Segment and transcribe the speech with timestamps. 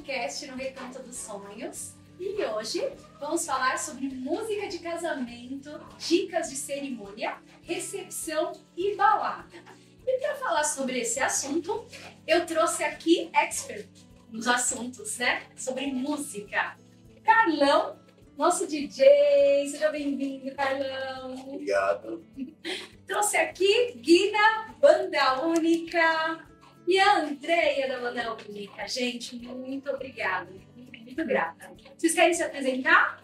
[0.00, 1.92] podcast no Recanto dos Sonhos.
[2.18, 2.82] E hoje
[3.20, 9.62] vamos falar sobre música de casamento, dicas de cerimônia, recepção e balada.
[10.06, 11.84] E para falar sobre esse assunto,
[12.26, 13.88] eu trouxe aqui expert
[14.30, 15.42] nos assuntos, né?
[15.54, 16.76] Sobre música.
[17.22, 17.98] Carlão,
[18.38, 21.34] nosso DJ, seja bem-vindo, Carlão.
[21.46, 22.24] Obrigado.
[23.06, 26.49] Trouxe aqui Guina, Banda Única,
[26.90, 28.88] e a Andréia da Banda Única.
[28.88, 30.50] Gente, muito obrigada.
[30.74, 31.70] Muito grata.
[31.96, 33.22] Vocês querem se apresentar?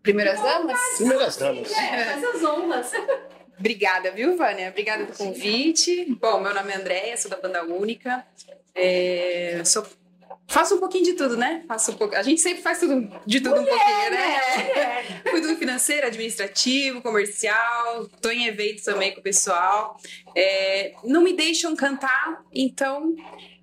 [0.00, 0.80] Primeiras damas?
[0.96, 1.72] Primeiras damas.
[1.72, 2.92] É, faz as honras.
[3.58, 4.70] Obrigada, viu, Vânia?
[4.70, 6.06] Obrigada pelo convite.
[6.20, 8.24] Bom, meu nome é Andréia, sou da Banda Única.
[8.76, 9.84] É, sou,
[10.50, 11.62] faço um pouquinho de tudo, né?
[11.66, 14.38] Faço um pouco, a gente sempre faz tudo, de tudo Mulher, um pouquinho, né?
[14.74, 15.20] né?
[15.30, 19.96] Cuido do financeiro, administrativo, comercial, tô em eventos também com o pessoal.
[20.34, 23.14] É, não me deixam cantar, então.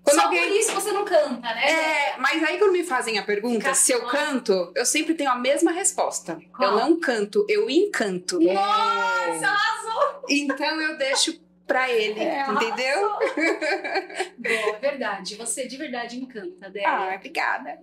[0.01, 0.47] Quando Só alguém...
[0.47, 1.69] por isso você não canta, né?
[1.69, 5.29] É, mas aí quando me fazem a pergunta Fica se eu canto, eu sempre tenho
[5.29, 6.39] a mesma resposta.
[6.55, 6.71] Qual?
[6.71, 8.39] Eu não canto, eu encanto.
[8.39, 10.23] Nossa, arrasou!
[10.29, 11.37] Então eu deixo
[11.67, 13.09] pra ele, É, entendeu?
[14.39, 15.35] Bom, é verdade.
[15.35, 17.11] Você de verdade encanta, Débora.
[17.11, 17.77] Ah, obrigada.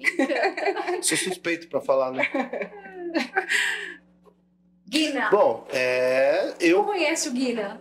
[1.03, 2.27] Sou suspeito pra falar, né?
[4.89, 7.81] Guina, Bom, é, eu, conhece o Guina?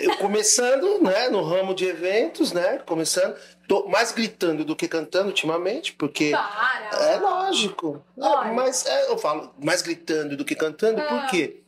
[0.00, 3.36] eu começando, né, no ramo de eventos, né, começando,
[3.68, 6.96] tô mais gritando do que cantando ultimamente, porque Para!
[7.12, 8.04] é lógico.
[8.16, 8.52] É, Olha.
[8.52, 11.06] mas é, eu falo mais gritando do que cantando, Ah.
[11.06, 11.63] por quê?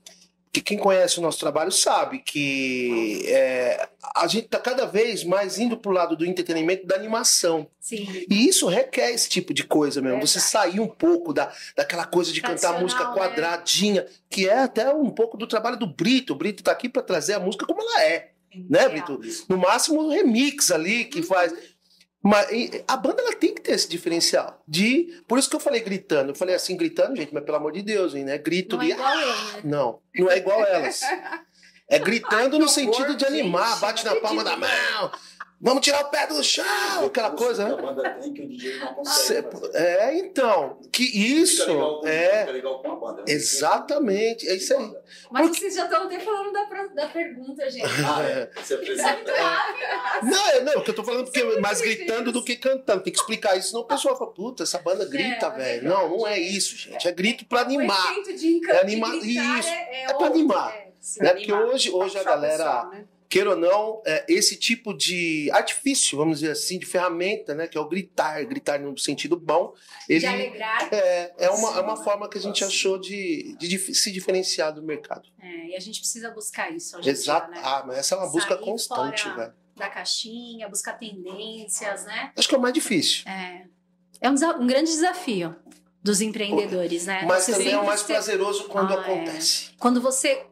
[0.57, 5.59] Porque quem conhece o nosso trabalho sabe que é, a gente tá cada vez mais
[5.59, 7.67] indo pro lado do entretenimento, da animação.
[7.79, 8.25] Sim.
[8.31, 10.17] E isso requer esse tipo de coisa mesmo.
[10.17, 10.31] Verdade.
[10.31, 13.15] Você sair um pouco da, daquela coisa de cantar música né?
[13.15, 16.33] quadradinha, que é até um pouco do trabalho do Brito.
[16.33, 18.31] O Brito tá aqui para trazer a música como ela é,
[18.71, 18.89] né.
[18.89, 19.21] Brito?
[19.51, 21.27] No máximo um remix ali que Uhum.
[21.27, 21.53] faz.
[22.23, 22.49] Mas
[22.89, 24.63] a banda ela tem que ter esse diferencial.
[24.67, 26.31] De, por isso que eu falei gritando.
[26.31, 28.37] Eu falei assim, gritando, gente, mas pelo amor de Deus, hein, né?
[28.39, 28.93] Grito Não é de.
[28.93, 29.61] igual ele, né?
[29.65, 31.01] Não, não é igual elas.
[31.89, 35.13] É gritando Ai, no sentido horror, de animar, gente, bate na palma da mão.
[35.59, 36.65] Vamos tirar o pé do chão,
[37.07, 37.73] aquela coisa, né?
[37.73, 39.51] A banda tem que o DJ não Cê- consegue.
[39.73, 39.77] fazer.
[39.79, 43.17] É, então, que Fica legal isso com- é fica legal com a banda.
[43.23, 43.25] né?
[43.29, 44.93] exatamente, é isso aí.
[45.31, 46.65] Mas vocês já estão até falando da,
[46.95, 47.85] da pergunta, gente.
[47.87, 48.51] Ah, é.
[48.55, 49.33] Você Isso é apresenta.
[50.23, 53.03] Não, é, não, o que eu tô falando porque São mais gritando do que cantando,
[53.03, 55.81] tem que explicar isso, senão o pessoal fala, puta, essa banda grita, É, é velho.
[55.83, 55.85] verdade.
[55.87, 58.15] Não, não é isso, gente, é grito pra O animar,
[58.69, 60.75] É anima- de gritar isso, é, é pra animar.
[60.77, 60.87] é.
[61.23, 61.31] né?
[61.35, 61.69] Porque Animar.
[61.73, 63.05] hoje, hoje a galera, né?
[63.29, 67.77] Queira ou não, é, esse tipo de artifício, vamos dizer assim, de ferramenta, né, que
[67.77, 69.75] é o gritar, gritar no sentido bom,
[70.09, 70.89] ele De alegrar.
[70.95, 74.73] é, é, uma, é uma forma que a gente achou de, de dif- se diferenciar
[74.73, 75.29] do mercado.
[75.43, 77.51] É, e a gente precisa buscar isso Exato.
[77.53, 77.67] dia, né?
[77.67, 79.55] Ah, mas essa é uma busca Sair constante, fora velho.
[79.77, 82.33] Da caixinha, buscar tendências, né?
[82.37, 83.25] Acho que é o mais difícil.
[83.29, 83.67] É,
[84.23, 85.55] é um, um grande desafio
[86.03, 87.25] dos empreendedores, né?
[87.27, 89.01] Mas Você também é o mais prazeroso quando Ah, é.
[89.01, 89.71] acontece.
[89.79, 90.47] Quando você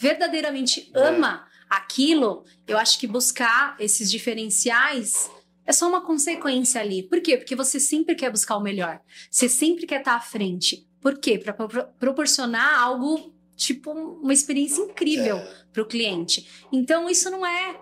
[0.00, 0.98] verdadeiramente É.
[1.08, 5.30] ama aquilo, eu acho que buscar esses diferenciais
[5.64, 7.02] é só uma consequência ali.
[7.02, 7.36] Por quê?
[7.36, 9.00] Porque você sempre quer buscar o melhor.
[9.30, 10.86] Você sempre quer estar à frente.
[11.00, 11.38] Por quê?
[11.38, 11.52] Para
[11.98, 15.54] proporcionar algo tipo uma experiência incrível É.
[15.72, 16.46] para o cliente.
[16.72, 17.80] Então isso não é,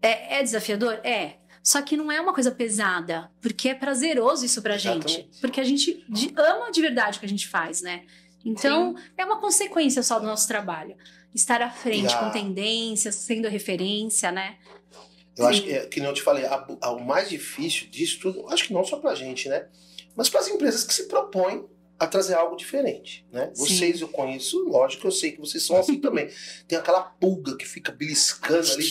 [0.00, 1.38] é é desafiador, é.
[1.62, 5.28] Só que não é uma coisa pesada, porque é prazeroso isso pra gente.
[5.40, 8.04] Porque a gente de- ama de verdade o que a gente faz, né?
[8.44, 10.96] Então, é uma consequência só do nosso trabalho.
[11.34, 14.56] Estar à frente a- com tendências, sendo referência, né?
[15.36, 15.66] Eu acho Sim.
[15.66, 18.66] que, é, que nem eu te falei, a- a- o mais difícil disso tudo, acho
[18.66, 19.66] que não só pra gente, né?
[20.16, 21.64] Mas para as empresas que se propõem
[21.98, 23.50] a trazer algo diferente, né?
[23.54, 23.64] Sim.
[23.66, 26.28] Vocês eu conheço, lógico, eu sei que vocês são assim também.
[26.66, 28.90] Tem aquela pulga que fica beliscando ali.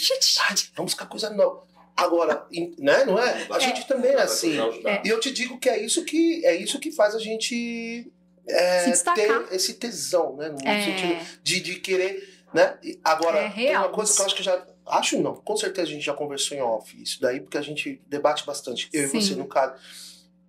[0.50, 1.66] Ai, vamos buscar coisa nova.
[1.98, 2.46] Agora,
[2.78, 3.48] né, não é?
[3.50, 3.60] A É.
[3.60, 4.56] gente também é assim.
[4.86, 5.02] É.
[5.04, 8.12] E eu te digo que é isso que é isso que faz a gente
[8.48, 9.44] é, Se destacar.
[9.48, 10.50] ter esse tesão, né?
[10.50, 10.84] No É.
[10.84, 12.78] sentido de, de querer, né?
[13.04, 14.66] Agora, É tem uma coisa que eu acho que já.
[14.86, 18.02] Acho não, com certeza a gente já conversou em off isso daí, porque a gente
[18.08, 19.18] debate bastante, eu Sim.
[19.18, 19.74] e você no caso.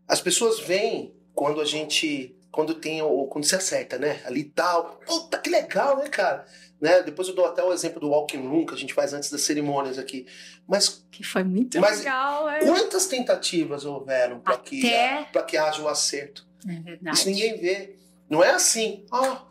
[0.06, 2.34] As pessoas veem quando a gente.
[2.50, 3.26] Quando tem o.
[3.26, 4.20] Quando se acerta, né?
[4.24, 5.00] Ali e tal.
[5.06, 6.46] Puta, que legal, né, cara?
[6.80, 7.02] Né?
[7.02, 9.40] Depois eu dou até o exemplo do Walking Room que a gente faz antes das
[9.42, 10.24] cerimônias aqui.
[10.66, 12.60] Mas Que foi muito Mas legal, é.
[12.60, 16.46] quantas tentativas houveram para que, Até- pra que haja o acerto?
[16.66, 17.16] É verdade.
[17.16, 17.96] Isso ninguém vê.
[18.28, 19.04] Não é assim.
[19.12, 19.42] Ah,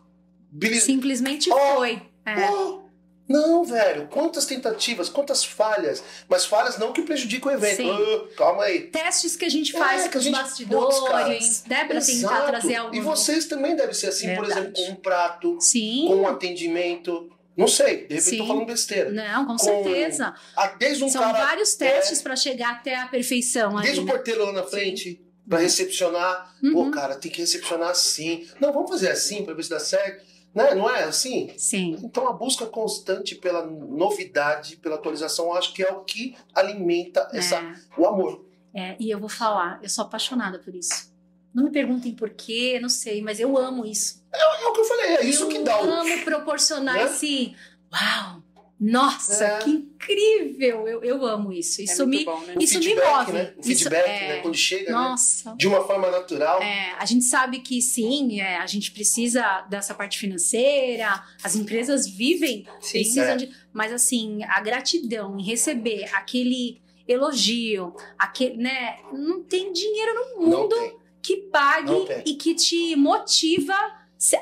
[0.50, 0.80] Billy.
[0.80, 2.02] Simplesmente Oh, foi.
[2.26, 2.50] É.
[2.50, 2.80] Oh,
[3.28, 4.08] não, velho.
[4.08, 6.02] Quantas tentativas, quantas falhas.
[6.28, 7.76] Mas falhas não que prejudicam o evento.
[7.76, 7.90] Sim.
[7.90, 8.82] Ah, calma aí.
[8.82, 11.28] Testes que a gente É, faz que com os gente- bastidores, cara.
[11.28, 11.84] né?
[11.84, 12.46] Pra tentar Exato.
[12.46, 12.94] trazer algo.
[12.96, 14.60] E vocês também devem ser assim, por Verdade.
[14.60, 16.04] exemplo, com um prato, Sim.
[16.08, 17.30] com um atendimento.
[17.56, 18.46] Não sei, de repente eu tô Sim.
[18.46, 19.10] falando besteira.
[19.10, 20.32] Não, com, Com- certeza.
[20.56, 21.44] Ah, desde um São cara.
[21.44, 23.82] vários testes pra chegar até a perfeição ali.
[23.86, 24.12] Desde o né?
[24.12, 25.20] porteiro lá na frente.
[25.48, 26.54] Pra recepcionar.
[26.72, 26.90] Pô, Uhum.
[26.90, 28.46] cara, tem que recepcionar assim.
[28.60, 30.26] Não, vamos fazer assim pra ver se dá certo.
[30.54, 30.74] Né?
[30.74, 31.52] Não é assim?
[31.56, 31.96] Sim.
[32.02, 37.28] Então a busca constante pela novidade, pela atualização, eu acho que é o que alimenta
[37.32, 37.74] essa, É.
[38.00, 38.44] o amor.
[38.74, 41.12] É, e eu vou falar, eu sou apaixonada por isso.
[41.54, 44.22] Não me perguntem por quê, não sei, mas eu amo isso.
[44.32, 45.90] É o que eu falei, é isso eu que dá o.
[45.90, 47.04] amo proporcionar Né?
[47.04, 47.54] esse.
[47.92, 48.42] Uau!
[48.80, 49.58] Nossa, É.
[49.58, 50.86] que incrível!
[50.86, 51.82] Eu, eu amo isso.
[51.82, 52.24] Isso é me.
[52.24, 52.54] bom, né?
[52.56, 53.32] o isso me feedback, move.
[53.32, 53.54] Né?
[53.56, 54.40] O Isso feedback, é- né?
[54.40, 54.92] Quando chega né?
[54.92, 55.54] Nossa.
[55.56, 56.62] de uma forma natural.
[56.62, 62.06] É, a gente sabe que sim, é, a gente precisa dessa parte financeira, as empresas
[62.06, 62.92] vivem, Sim.
[62.92, 63.36] precisam É.
[63.36, 63.50] de.
[63.72, 68.98] Mas assim, a gratidão em receber aquele elogio, aquele, né?
[69.12, 70.76] Não tem dinheiro no mundo
[71.20, 71.92] que pague
[72.24, 73.74] e que te motiva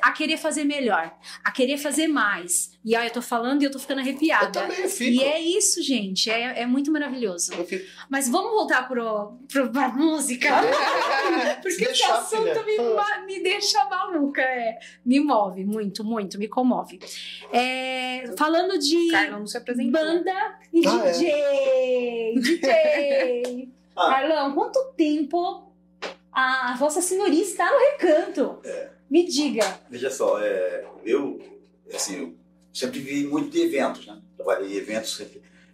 [0.02, 1.12] a querer fazer melhor,
[1.44, 2.72] a querer fazer mais.
[2.84, 4.60] E aí eu tô falando e eu tô ficando Eu arrepiada.
[4.60, 5.10] também fico.
[5.10, 7.52] E é isso, gente, é, é muito maravilhoso.
[7.54, 7.84] Eu fico.
[8.08, 10.48] Mas vamos voltar pro, pro, pra música.
[11.62, 14.78] Porque esse assunto me, me deixa maluca, é.
[15.04, 17.00] me move muito, muito, me comove.
[17.52, 19.10] É, falando de
[19.90, 21.12] banda e Ah, é.
[21.12, 23.68] DJ, DJ.
[23.96, 24.10] Ah.
[24.10, 25.72] Carlão, quanto tempo
[26.32, 28.60] a Vossa Senhoria está no recanto?
[29.10, 29.80] Me diga.
[29.88, 31.40] Veja só, é, eu,
[31.94, 32.34] assim, eu
[32.72, 34.20] sempre vi muito de eventos, né?
[34.36, 35.14] Trabalhei em eventos.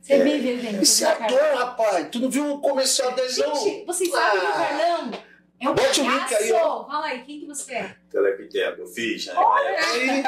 [0.01, 0.23] Você É.
[0.23, 1.39] vive eventos, Esse né, Carlão?
[1.39, 3.55] ator, rapaz, tu não viu o comercial dele, não?
[3.57, 4.53] Gente, vocês sabem que o Ah.
[4.53, 5.11] Carlão
[5.61, 6.87] é um Bote o link aí, palhaço.
[6.87, 7.97] Fala aí, quem que você é?
[8.11, 9.35] Telequiteco, eu fiz, né?
[9.37, 10.25] Aí,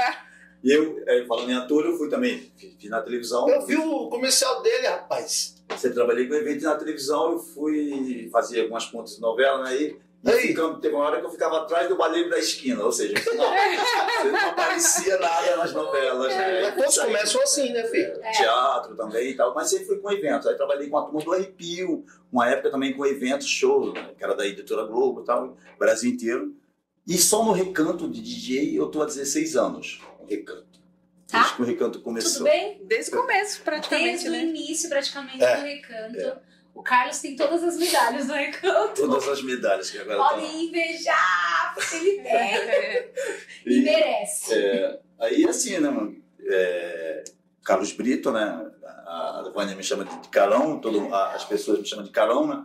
[0.62, 3.46] E eu, é, falando em ator, eu fui também, fiz, fiz na televisão.
[3.50, 5.62] eu vi o comercial dele, rapaz.
[5.68, 9.76] Você trabalhei com evento na televisão, eu fui fazer algumas pontas de novela, né?
[9.76, 9.96] E
[10.32, 10.54] Aí.
[10.80, 14.30] teve uma hora que eu ficava atrás do baleiro da esquina, ou seja, não, você
[14.30, 16.62] não aparecia nada nas novelas, né?
[16.62, 18.18] Mas todos começam assim, né, filho?
[18.22, 18.30] É.
[18.32, 20.46] Teatro também e tal, mas sempre fui com eventos.
[20.46, 24.12] Aí trabalhei com a turma do Arrepio, uma época também com eventos, show, né?
[24.16, 26.54] que era da editora Globo e tal, Brasil inteiro.
[27.06, 30.64] E só no recanto de DJ eu tô há 16 anos, no recanto.
[31.26, 31.38] Tá.
[31.38, 32.32] Desde que o recanto começou.
[32.32, 32.80] Tudo bem?
[32.84, 34.42] Desde o começo, praticamente, Desde o né?
[34.44, 35.56] início, praticamente, É.
[35.56, 36.40] do recanto.
[36.74, 39.00] O Carlos tem todas as medalhas do recanto.
[39.02, 40.18] Todas as medalhas que agora.
[40.18, 42.32] Podem invejar, porque ele tem.
[42.32, 43.12] É.
[43.64, 44.54] E merece.
[44.54, 46.16] É, aí assim, né, mano?
[46.46, 47.24] É,
[47.64, 48.70] Carlos Brito, né?
[49.06, 52.46] A, a Vânia me chama de Carão, todo, a- as pessoas me chamam de Carão,
[52.46, 52.64] né?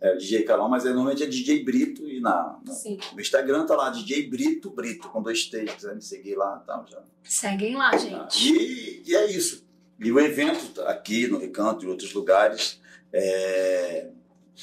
[0.00, 2.98] É, DJ Carão, mas é, normalmente é DJ Brito e na, na- Sim.
[3.14, 6.66] no Instagram tá lá, DJ Brito Brito, com dois T's, quiser me seguir lá e
[6.66, 6.86] tal.
[6.86, 6.98] Já.
[7.24, 8.52] Seguem lá, gente.
[8.52, 9.66] E, e é isso.
[9.98, 12.78] E o evento tá aqui no Recanto e em outros lugares,
[13.16, 14.08] é,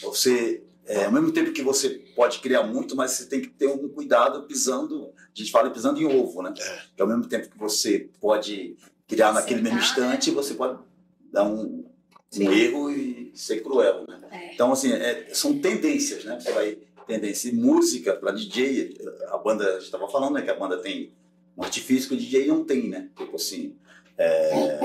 [0.01, 3.67] você, é, ao mesmo tempo que você pode criar muito, mas você tem que ter
[3.67, 6.53] um cuidado pisando, a gente fala pisando em ovo, né?
[6.95, 8.77] Que ao mesmo tempo que você pode
[9.07, 10.79] criar naquele mesmo Acertar, instante, você pode
[11.31, 11.83] dar um,
[12.37, 14.21] um erro e ser cruel, né?
[14.31, 14.53] É.
[14.53, 16.39] Então, assim, é, são tendências, né?
[16.39, 16.77] Você vai
[17.07, 17.49] tendência.
[17.49, 18.97] E música, para DJ,
[19.29, 20.41] a banda, a gente estava falando, né?
[20.41, 21.11] Que a banda tem
[21.57, 23.09] um artifício que o DJ não tem, né?
[23.17, 23.75] Tipo assim,
[24.17, 24.79] é,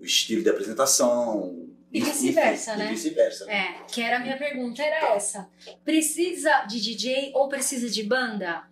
[0.00, 1.68] o estilo de apresentação.
[1.94, 2.86] E vice-versa, e né?
[2.88, 3.48] vice-versa.
[3.50, 5.48] É, que era a minha pergunta, era essa.
[5.84, 8.64] Precisa de DJ ou precisa de banda?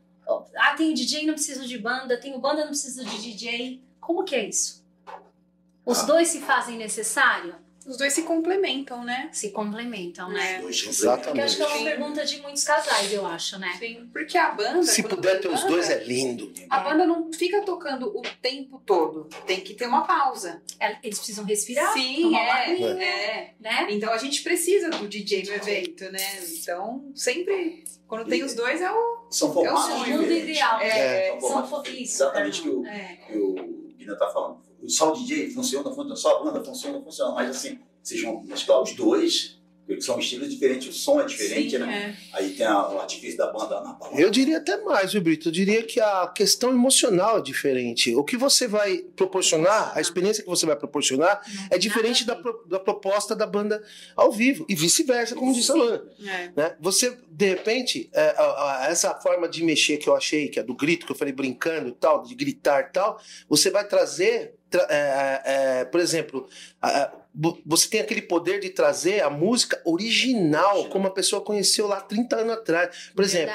[0.57, 3.81] Ah, tem DJ não precisa de banda, tem o banda não precisa de DJ.
[4.01, 4.85] Como que é isso?
[5.87, 6.05] Os Ah.
[6.07, 7.55] dois se fazem necessário?
[7.87, 9.29] Os dois se complementam, né?
[9.33, 10.57] Se complementam, né?
[10.57, 10.61] É.
[10.61, 11.27] Dois Exatamente.
[11.27, 11.85] Porque acho que é uma Sim.
[11.85, 13.75] pergunta de muitos casais, eu acho, né?
[13.79, 14.09] Sim.
[14.13, 14.83] Porque a banda.
[14.85, 16.53] Se puder ter os dois, é lindo.
[16.71, 19.29] A banda não fica tocando o tempo todo.
[19.47, 20.63] Tem que ter uma pausa.
[20.79, 23.55] É, Eles precisam respirar, Sim, tomar é, é.
[23.61, 23.87] né?
[23.91, 26.21] Então a gente precisa do DJ no evento, né?
[26.51, 29.27] Então, sempre, quando tem os dois, é o.
[29.31, 30.81] São É o mundo ideal.
[30.81, 33.19] É, São São formatos Exatamente que o, É.
[33.27, 34.61] que o Guina tá falando.
[34.81, 37.33] O DJ funciona, funciona, só a banda funciona, funciona.
[37.33, 39.62] Mas assim, vocês vão mesclar os dois,
[39.93, 42.17] porque são estilos diferentes, o som é diferente, Sim, né?
[42.33, 42.37] é.
[42.37, 44.21] Aí tem a- o artifício da banda na palavra.
[44.21, 45.49] Eu diria até mais, viu, Brito?
[45.49, 48.15] Eu diria que a questão emocional é diferente.
[48.15, 52.65] O que você vai proporcionar, a experiência que você vai proporcionar, é diferente da, pro-
[52.69, 53.83] da proposta da banda
[54.17, 54.65] ao vivo.
[54.69, 56.03] E vice-versa, como disse a Luana.
[56.27, 56.51] É.
[56.57, 56.77] né?
[56.81, 60.63] Você, de repente, é, a- a- essa forma de mexer que eu achei, que é
[60.63, 64.55] do grito, que eu falei brincando e tal, de gritar e tal, você vai trazer,
[64.62, 65.43] tra- é,
[65.81, 66.49] é, por exemplo,
[66.81, 67.13] a-
[67.65, 72.37] você tem aquele poder de trazer a música original, como a pessoa conheceu lá 30
[72.37, 73.11] anos atrás.
[73.15, 73.55] Por exemplo.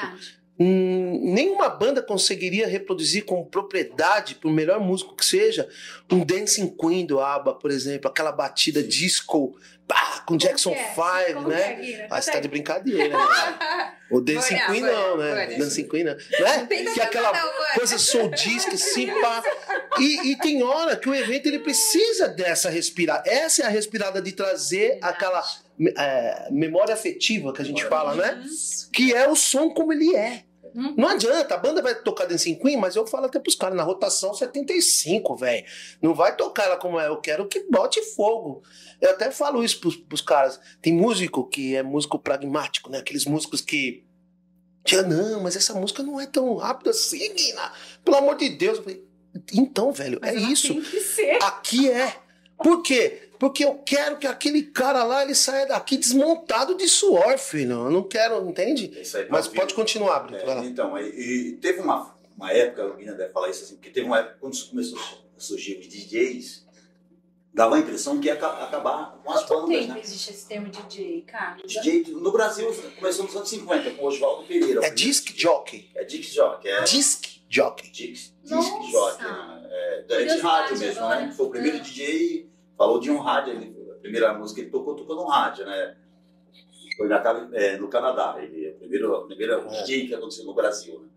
[0.60, 5.68] Hum, nenhuma banda conseguiria reproduzir com propriedade, por melhor músico que seja,
[6.10, 9.56] um Dancing Queen do ABBA, por exemplo, aquela batida disco
[9.88, 11.26] pá, com Jackson Como que é?
[11.26, 11.60] 5, Como né?
[11.60, 12.06] é?
[12.10, 13.94] Ah, você tá de brincadeira, né?
[14.10, 15.34] O Dancing Vânia, Queen não, né?
[15.34, 15.58] Vânia.
[15.58, 16.14] Dancing Queen não.
[16.14, 16.66] Né?
[16.66, 17.30] Que é aquela
[17.74, 19.42] coisa soul disc, assim, pá.
[19.98, 23.28] E, e tem hora que o evento ele precisa dessa respirada.
[23.28, 25.44] Essa é a respirada de trazer aquela
[25.98, 28.42] é, memória afetiva que a gente fala, né?
[28.94, 30.44] Que é o som como ele é.
[30.74, 30.94] Uhum.
[30.96, 33.82] Não adianta, a banda vai tocar Dancing Queen, mas eu falo até pros caras, na
[33.82, 35.64] rotação 75, velho.
[36.00, 38.62] Não vai tocar ela como é, eu quero que bote fogo.
[39.00, 40.60] Eu até falo isso pros, pros caras.
[40.80, 42.98] Tem músico que é músico pragmático, né?
[42.98, 44.04] Aqueles músicos que.
[44.86, 47.72] Já não, mas essa música não é tão rápida assim, Guina.
[48.04, 48.80] Pelo amor de Deus.
[49.52, 50.74] Então, velho, Mas é isso.
[51.42, 52.16] Aqui é.
[52.56, 53.27] Por quê?
[53.38, 57.72] Porque eu quero que aquele cara lá ele saia daqui desmontado de suor, filho.
[57.86, 58.92] Eu não quero, entende?
[59.14, 60.44] Aí, Mas pode continuar, Brito.
[60.48, 63.90] É, então, e, e teve uma, uma época, o Guina deve falar isso assim, porque
[63.90, 66.66] teve uma época quando começou a surgir os DJs,
[67.54, 70.00] dava a impressão que ia aca- acabar com as Quanto bandas, tempo né?
[70.00, 71.62] existe esse termo DJ, Carlos?
[71.72, 74.84] DJ no Brasil começou nos anos 50 com Oswaldo Pereira.
[74.84, 75.90] É disc jockey.
[75.94, 77.90] É disc jockey, é Disc jockey.
[77.90, 79.68] disc, disc jockey, né?
[79.70, 81.20] é, é de rádio mesmo, agora.
[81.26, 81.32] né?
[81.36, 81.80] Foi o primeiro.
[81.80, 85.66] DJ, falou de um rádio, ele, a primeira música que ele tocou, tocou no rádio,
[85.66, 85.96] né?
[86.96, 87.20] Foi na,
[87.52, 89.82] é, no Canadá, ele é o primeiro, o primeiro É.
[89.82, 91.08] Que aconteceu no Brasil, né?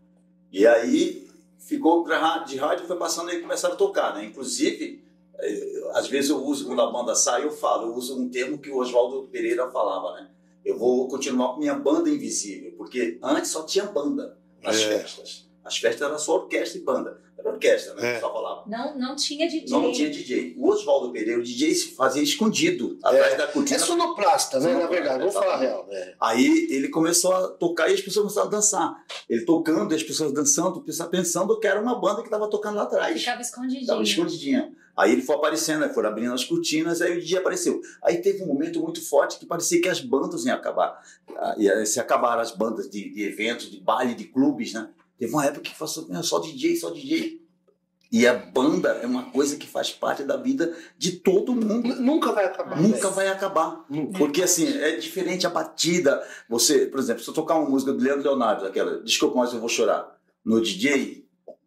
[0.52, 4.26] E aí ficou pra rádio, de rádio foi passando e começaram a tocar, né?
[4.26, 5.04] Inclusive,
[5.40, 8.58] eh, às vezes eu uso, quando a banda sai, eu falo, eu uso um termo
[8.58, 10.30] que o Oswaldo Pereira falava, né?
[10.66, 15.00] Eu vou continuar com minha banda invisível, porque antes só tinha banda nas É.
[15.00, 15.50] festas.
[15.64, 17.22] As festas era só orquestra e banda.
[17.38, 18.12] Era orquestra, né?
[18.12, 18.14] É.
[18.16, 18.64] Que só falava.
[18.68, 19.70] Não, não tinha DJ.
[19.70, 20.56] Não tinha DJ.
[20.58, 23.80] O Oswaldo Pereira, o DJ se fazia escondido atrás da É cortina.
[23.80, 24.66] sonoplasta, né?
[24.68, 25.88] Na Sonoplasta, verdade, vamos falar a real.
[25.90, 26.14] É.
[26.20, 29.04] Aí ele começou a tocar e as pessoas começaram a dançar.
[29.30, 33.20] Ele tocando, as pessoas dançando, pensando que era uma banda que estava tocando lá atrás.
[33.20, 33.82] Ficava escondidinho.
[33.82, 34.72] Estava escondidinha.
[34.96, 37.82] Aí ele foi aparecendo, foram abrindo as cortinas, aí o dia apareceu.
[38.04, 41.02] Aí teve um momento muito forte que parecia que as bandas iam acabar.
[41.38, 44.90] Ah, E se acabaram as bandas de, de eventos, de baile, de clubes, né?
[45.22, 47.40] Teve uma época que passou "Meu, só DJ, só DJ.
[48.12, 51.96] E a banda é uma coisa que faz parte da vida de todo mundo.
[52.02, 52.82] Nunca vai acabar.
[52.82, 53.14] Nunca velho.
[53.14, 53.86] vai acabar.
[53.88, 54.18] Nunca.
[54.18, 56.20] Porque assim, é diferente a batida.
[56.50, 59.60] Você, por exemplo, se eu tocar uma música do Leandro Leonardo, aquela, desculpa, mas eu
[59.60, 61.21] vou chorar, no DJ,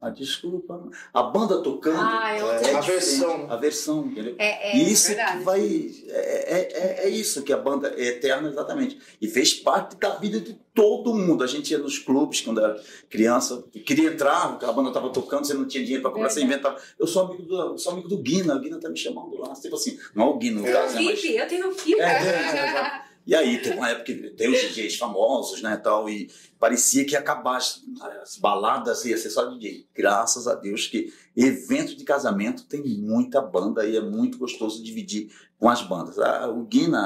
[0.06, 1.98] ah, desculpa, a banda tocando.
[2.00, 3.46] Ah, eu É, tenho- a versão.
[3.50, 4.34] A versão, entendeu?
[4.38, 5.38] É, é, E isso verdade.
[5.38, 5.90] que vai.
[6.08, 8.98] É, é, é- é isso que a banda é eterna, exatamente.
[9.20, 11.42] E fez parte da vida de todo mundo.
[11.44, 15.54] A gente ia nos clubes quando era criança, queria entrar, a banda estava tocando, você
[15.54, 16.60] não tinha dinheiro para comprar, você Verdade.
[16.60, 16.82] inventava.
[16.98, 19.54] Eu sou amigo do, sou amigo do Guina, o Guina tá me chamando lá.
[19.54, 20.72] Tipo assim, não o Guina, no É.
[20.72, 21.02] caso, né?
[21.04, 21.72] Mas, eu tenho.
[21.98, 26.10] É, é, é, e aí, teve uma época que tem os DJs famosos, né, tal,
[26.10, 26.28] e
[26.64, 27.82] parecia que ia acabar as,
[28.22, 29.86] as baladas, ia ser só DJ.
[29.94, 35.28] Graças a Deus que evento de casamento tem muita banda e é muito gostoso dividir
[35.58, 36.18] com as bandas.
[36.18, 37.00] A, o Guina,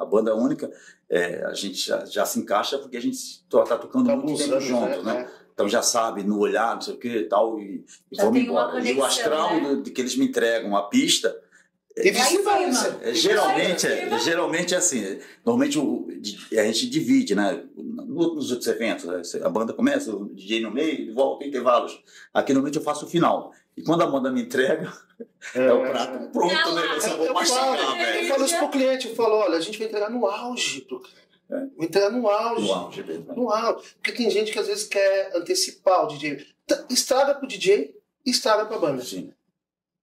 [0.00, 0.72] a banda única,
[1.10, 4.52] é, a gente já, já se encaixa porque a gente está tocando Tá muito tempo
[4.54, 5.12] anos, junto, né?
[5.24, 5.30] né?
[5.52, 8.80] Então já sabe, no olhar, não sei o que e tal, e, e vamos embora.
[8.80, 9.74] E o conexão, astral né?
[9.74, 11.38] do- que eles me entregam a pista,
[11.96, 12.52] E cima.
[13.02, 15.18] é, geralmente, é, geralmente é assim.
[15.44, 16.08] Normalmente o,
[16.58, 17.62] a gente divide, né?
[17.76, 19.20] No- Nos outros eventos, né?
[19.44, 22.02] a banda começa, o DJ no meio, volta, intervalos.
[22.32, 23.52] Aqui normalmente eu faço o final.
[23.76, 24.92] E quando a banda me entrega,
[25.54, 26.82] é, o prato pronto, Não, né?
[27.10, 28.20] Eu vou Eu mastigar, falo, velho.
[28.20, 31.00] eu falo isso pro cliente, eu falo, olha, a gente vai entregar no auge pro
[31.00, 31.14] cara.
[31.50, 31.66] É.
[31.76, 32.66] Vou entregar no auge.
[32.66, 33.34] No auge mesmo.
[33.34, 33.84] No auge.
[34.02, 36.46] Porque tem gente que às vezes quer antecipar o DJ.
[36.88, 37.94] Estraga pro DJ
[38.24, 39.02] e estraga pra banda.
[39.04, 39.30] Sim.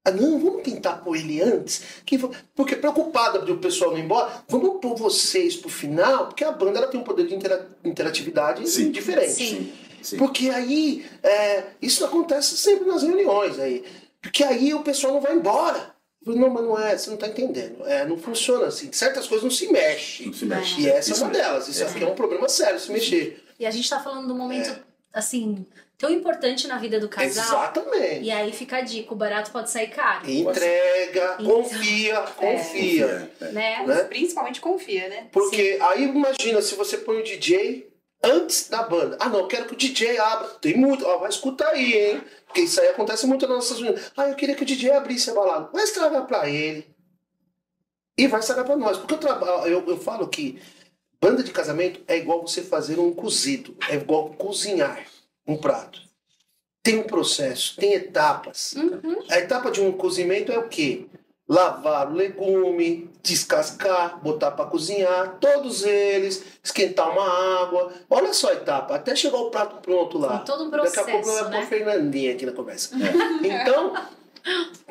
[0.06, 1.82] Ah, não, vamos tentar pôr ele antes.
[2.06, 2.18] Que,
[2.56, 6.52] porque preocupada de o pessoal não ir embora, vamos pôr vocês pro final, porque a
[6.52, 8.92] banda ela tem um poder de intera- interatividade Sim.
[8.92, 9.34] diferente.
[9.34, 9.74] Sim.
[10.02, 10.18] Sim.
[10.18, 13.84] Porque aí, é, isso acontece sempre nas reuniões aí.
[14.22, 15.94] Porque aí o pessoal não vai embora.
[16.26, 17.86] Não, mas não é, você não tá entendendo.
[17.86, 18.90] É, não funciona assim.
[18.94, 20.28] Certas coisas não se mexem.
[20.28, 20.82] Não se mexe.
[20.82, 21.68] E essa Isso é uma delas.
[21.68, 21.88] Isso É.
[21.88, 23.44] aqui é um problema sério, se mexer.
[23.60, 24.80] E a gente tá falando de um momento, É.
[25.14, 25.66] assim,
[26.00, 27.44] tão importante na vida do casal.
[27.46, 28.24] Exatamente.
[28.24, 32.22] E aí fica a dica, o barato pode sair caro, Entrega, Então, confia, é.
[32.56, 33.32] confia.
[33.42, 33.84] É, né?
[33.86, 34.04] Né?
[34.06, 35.28] Principalmente confia, né?
[35.32, 37.90] Porque aí imagina se você põe o DJ
[38.24, 39.18] antes da banda.
[39.20, 40.48] Ah, não, eu quero que o DJ abra.
[40.62, 42.24] Tem muito, ó, vai escutar aí, hein?
[42.46, 44.12] Porque isso aí acontece muito nas nossas reuniões.
[44.16, 45.70] Ah, eu queria que o DJ abrisse a balada.
[45.74, 46.88] Vai estragar pra ele.
[48.18, 48.98] E vai estragar pra nós.
[48.98, 50.60] Porque eu, traba- eu, eu falo que
[51.22, 53.76] banda de casamento é igual você fazer um cozido.
[53.90, 55.00] É igual cozinhar
[55.50, 56.02] um prato.
[56.84, 58.74] Tem um processo, tem etapas.
[58.74, 59.24] Uhum.
[59.30, 61.08] A etapa de um cozimento é o quê?
[61.48, 67.92] Lavar o legume, descascar, botar para cozinhar, todos eles, esquentar uma água.
[68.10, 70.38] Olha só a etapa, até chegar o prato pronto lá.
[70.38, 71.66] Tem todo um Daqui a pouco processo, pôr né?
[71.66, 72.96] Fernandinha aqui na conversa.
[73.44, 73.94] Então,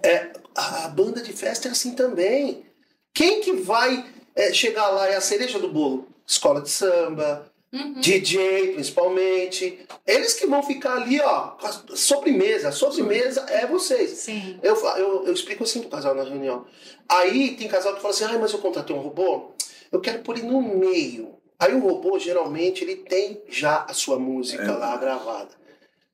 [0.02, 2.66] é, a a banda de festa é assim também.
[3.14, 6.08] Quem que vai é, chegar lá é a cereja do bolo?
[6.26, 8.00] Escola de samba, Uhum.
[8.00, 9.86] DJ, principalmente.
[10.06, 11.56] Eles que vão ficar ali, ó,
[11.94, 12.72] sobremesa.
[12.72, 14.10] Sobremesa é vocês.
[14.10, 14.58] Sim.
[14.62, 16.66] Eu, eu, eu explico assim pro casal na reunião.
[17.08, 19.52] Aí tem casal que fala assim, ai, mas eu contratei um robô,
[19.92, 21.34] eu quero pôr ele no meio.
[21.58, 24.70] Aí o robô, geralmente, ele tem já a sua música É.
[24.70, 25.50] lá gravada.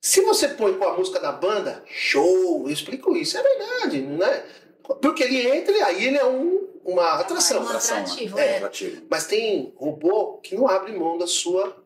[0.01, 4.45] Se você põe com a música da banda, show, eu explico isso, é verdade, né?
[5.01, 7.63] Porque ele entra e aí ele é um, uma atração.
[7.63, 8.47] um atrativo, né?
[8.47, 8.57] é.
[8.57, 9.03] Atrativo.
[9.11, 11.77] Mas tem robô que não abre mão da sua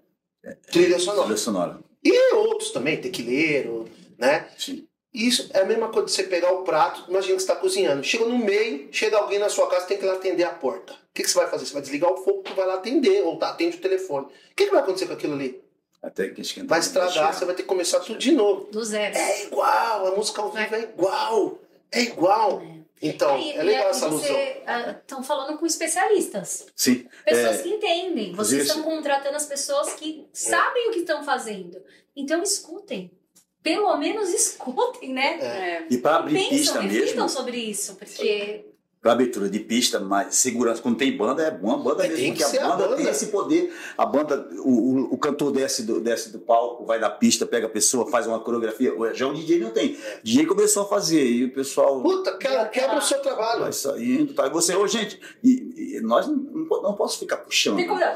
[0.70, 1.22] trilha sonora.
[1.22, 1.78] Trilha sonora.
[2.04, 4.48] E outros também, tequileiro, né?
[4.58, 4.86] Sim.
[5.12, 8.04] Isso é a mesma coisa de você pegar o prato, imagina que você está cozinhando.
[8.04, 10.92] Chega no meio, chega alguém na sua casa, tem que ir lá atender a porta.
[10.92, 11.66] O que, que você vai fazer?
[11.66, 14.26] Você vai desligar o fogo, tu vai lá atender, ou tá, atende o telefone.
[14.26, 15.60] O que, que vai acontecer com aquilo ali?
[16.02, 16.68] Até que esquenta.
[16.68, 18.70] Vai estragar, você vai ter que começar tudo de novo.
[18.70, 19.16] Do zero.
[19.16, 21.58] É igual, a música ao vivo é igual.
[21.90, 22.62] É igual.
[23.00, 24.36] Então, E- é legal aí essa alusão.
[25.00, 26.66] Estão falando com especialistas.
[26.74, 27.06] Sim.
[27.24, 28.32] Pessoas É, que entendem.
[28.32, 31.82] Vocês estão contratando as pessoas que sabem o que estão fazendo.
[32.16, 33.10] Então escutem.
[33.62, 35.38] Pelo menos escutem, né?
[35.40, 35.86] É.
[35.90, 38.64] E para abrir Pensam, pista reflitam mesmo, sobre isso, porque
[39.08, 42.34] para abertura de pista, mas segurança, quando tem banda, é uma banda É, mesmo, tem
[42.34, 42.96] que porque ser a a banda, banda.
[42.96, 43.72] tem esse poder.
[43.96, 47.66] A banda, o, o, o cantor desce do, desce do palco, vai na pista, pega
[47.68, 48.92] a pessoa, faz uma coreografia.
[49.14, 49.92] Já o DJ não tem.
[49.92, 53.60] O DJ começou a fazer, e o pessoal Puta, quebra, quebra o seu trabalho.
[53.62, 54.46] vai saindo, tá?
[54.46, 57.76] E você, ô gente, e, e nós não, não, não posso ficar puxando.
[57.76, 58.06] tem como não.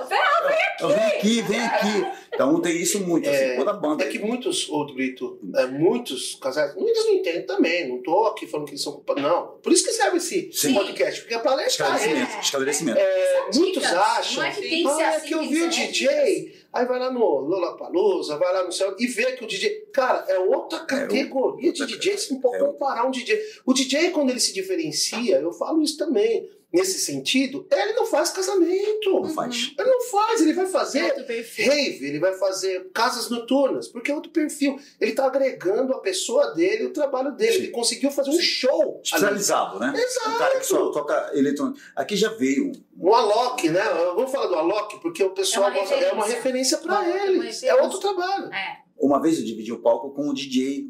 [0.81, 2.07] Eu vem aqui, vem aqui.
[2.35, 4.05] Então tem isso muito, É, assim, toda a banda.
[4.05, 8.47] É que muitos, ô Brito, é, muitos casais, muitos não entendem também, não tô aqui
[8.47, 9.59] falando que eles são culpados, não.
[9.63, 10.73] Por isso que serve esse Sim.
[10.87, 11.97] Podcast, porque é pra alertar.
[11.97, 12.41] Esclarecimento, É.
[12.41, 12.99] esclarecimento.
[12.99, 13.93] É, muitos Dicas.
[13.99, 16.63] acham, Não é que tem que ser ah, é assim, que eu vi o DJ,
[16.73, 20.25] aí vai lá no Lollapalooza, vai lá no céu e vê que o DJ, cara,
[20.29, 23.39] é outra categoria de outra DJ, você não pode é comparar um DJ.
[23.65, 28.31] O DJ, quando ele se diferencia, eu falo isso também, nesse sentido, ele não faz
[28.31, 29.11] casamento.
[29.11, 29.73] Não faz.
[29.79, 31.67] Ele não faz, ele vai É fazer outro perfil.
[31.71, 34.79] rave, ele vai fazer casas noturnas, porque é outro perfil.
[35.01, 37.53] Ele está agregando a pessoa dele, o trabalho dele.
[37.53, 37.59] Sim.
[37.59, 38.83] Ele conseguiu fazer um show.
[38.83, 39.01] ali.
[39.03, 39.93] Especializado, né?
[40.27, 41.79] Um cara que só toca eletrônico.
[41.95, 42.73] Aqui já veio.
[42.99, 43.83] O Alok, né?
[44.05, 47.01] Eu vou falar do Alok, porque o pessoal É uma gosta, é uma referência para
[47.01, 47.31] uma eles.
[47.37, 47.67] referência.
[47.69, 48.53] É outro trabalho.
[48.53, 48.79] É.
[48.99, 50.89] Uma vez eu dividi o palco com um DJ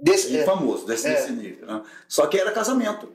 [0.00, 0.44] Desse, é.
[0.44, 1.14] famoso, desse, É.
[1.14, 1.66] desse nível.
[1.66, 1.82] Né?
[2.06, 3.12] Só que era casamento.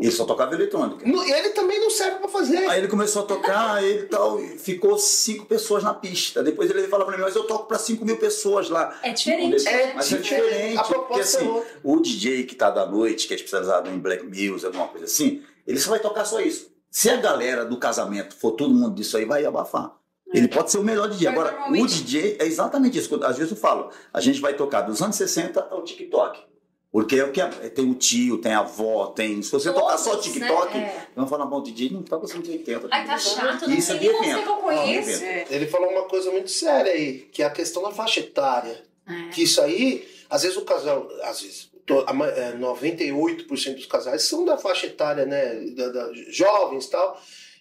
[0.00, 1.04] Ele só tocava eletrônica.
[1.06, 2.58] No- ele também não serve para fazer.
[2.68, 6.42] Aí ele começou a tocar, ele tal, ficou cinco pessoas na pista.
[6.42, 8.96] Depois ele fala pra mim, mas eu toco pra cinco mil pessoas lá.
[9.02, 9.66] É diferente.
[9.66, 9.92] É né?
[9.96, 11.70] Mas é diferente, A porque proposta assim, é outra.
[11.82, 15.42] o DJ que tá da noite, que é especializado em black music, alguma coisa assim,
[15.66, 16.70] ele só vai tocar só isso.
[16.90, 19.92] Se a galera do casamento for todo mundo disso aí, vai abafar.
[20.32, 21.28] Ele pode ser o melhor DJ.
[21.30, 23.14] Mas Agora, normalmente- o DJ é exatamente isso.
[23.24, 26.38] Às vezes eu falo, a gente vai tocar dos anos 60 ao TikTok.
[26.90, 29.42] Porque é o que é- tem o tio, tem a avó, tem.
[29.42, 31.06] Se você tocar só Todos, TikTok, né?
[31.14, 32.88] Vão falar, bom, DJ não toca 180.
[32.90, 34.42] Ai, tá chato, não Isso é sei nem de você evento.
[34.44, 35.24] que eu conheço.
[35.50, 38.82] Ele falou uma coisa muito séria aí, que é a questão da faixa etária.
[39.06, 39.28] É.
[39.30, 43.86] Que isso aí, às vezes o casal, às vezes, to- a ma- é, 98% dos
[43.86, 45.56] casais são da faixa etária, né?
[45.76, 47.20] Da, da- jovens e tal.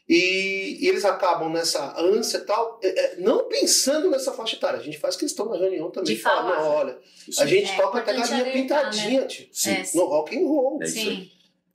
[0.09, 4.79] E, e eles acabam nessa ânsia e tal, é, é, não pensando nessa faixa etária.
[4.79, 6.63] A gente faz questão na reunião também De falar, falar.
[6.63, 8.51] não, olha, Isso a gente É toca até galinha né?
[8.51, 9.71] pintadinha, tio, Sim.
[9.71, 10.79] É, no rock and roll.
[10.81, 10.85] É.
[10.85, 11.29] Sim.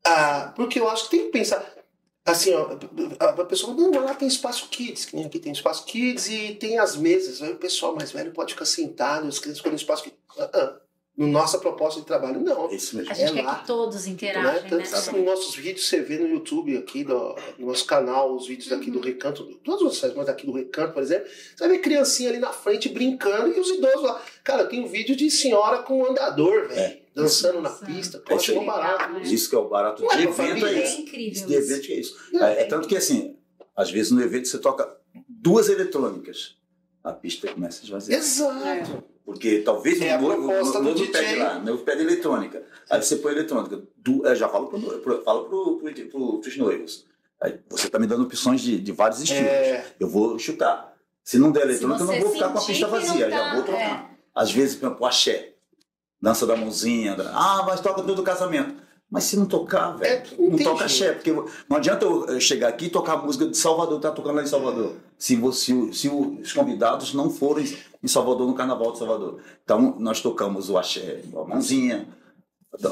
[0.04, 1.62] Ah, porque eu acho que tem que pensar.
[2.24, 2.78] Assim, ó,
[3.18, 6.54] a pessoa, não, mas lá tem espaço kids, que nem aqui tem espaço kids e
[6.54, 7.42] tem as mesas.
[7.42, 10.18] Aí o pessoal mais velho pode ficar sentado, as crianças ficam no espaço kids.
[10.38, 10.80] Ah, ah.
[11.22, 12.68] No nossa proposta de trabalho, não.
[12.70, 13.10] É isso mesmo.
[13.12, 13.54] A gente É quer lá.
[13.60, 14.12] que todos Né?
[14.12, 15.00] interagem, Tanto né?
[15.02, 18.68] que nos nossos vídeos você vê no YouTube aqui, do, no nosso canal, os vídeos
[18.68, 19.04] daqui do Uhum.
[19.04, 22.38] Recanto, todos os sites, mas daqui do Recanto, por exemplo, você vai ver criancinha ali
[22.38, 24.20] na frente brincando e os idosos lá.
[24.42, 26.98] Cara, eu tenho vídeo de senhora com andador, velho, É.
[27.14, 28.18] dançando na pista.
[28.18, 28.66] É Pode um aí.
[28.66, 29.12] barato.
[29.12, 29.22] Né?
[29.22, 31.00] Isso que é o barato de é pra evento, é É isso.
[31.02, 32.16] incrível De evento é isso.
[32.34, 32.36] É.
[32.38, 33.36] É, é tanto que assim,
[33.76, 34.92] às vezes no evento você toca
[35.28, 36.56] duas eletrônicas,
[37.04, 38.18] a pista começa a esvaziar.
[38.20, 39.04] Exato.
[39.24, 41.12] Porque talvez É o noivo proposta o do noivo DJ.
[41.12, 42.62] pede lá, o pede eletrônica.
[42.90, 43.80] Aí você põe eletrônica.
[43.96, 47.06] Du, eu já falo pro, pro, falo pro, pro, pro, pros noivos.
[47.40, 49.44] Aí você tá me dando opções de, de vários estilos.
[49.44, 50.92] É, Eu vou chutar.
[51.24, 53.62] Se não der eletrônica, eu não vou ficar com a pista vazia, já tá- vou
[53.64, 53.80] trocar.
[53.80, 54.16] é.
[54.34, 55.52] Às vezes, por exemplo, o axé.
[56.20, 57.16] Dança da mãozinha.
[57.32, 58.74] Ah, mas toca tudo do casamento.
[59.12, 61.12] Mas se não tocar, velho, É, não toca axé.
[61.12, 64.36] Porque não adianta eu eu chegar aqui e tocar a música de Salvador, tá tocando
[64.36, 64.94] lá em Salvador.
[65.18, 67.66] Se, você, se os convidados não forem
[68.02, 69.38] em Salvador, no Carnaval de Salvador.
[69.62, 72.08] Então, nós tocamos o axé, a mãozinha,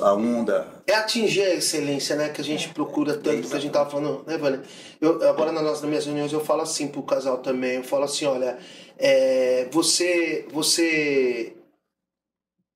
[0.02, 0.68] a onda.
[0.87, 2.28] é atingir a excelência, né?
[2.28, 4.62] Que a gente procura tanto, que a gente tava falando, né, Vânia?
[5.00, 7.76] Eu, agora nas, nossas- nas minhas reuniões eu falo assim pro casal também.
[7.76, 8.59] Eu falo assim, olha,
[8.98, 11.54] é, você, você,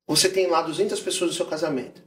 [0.09, 2.02] você tem lá 200 pessoas no seu casamento.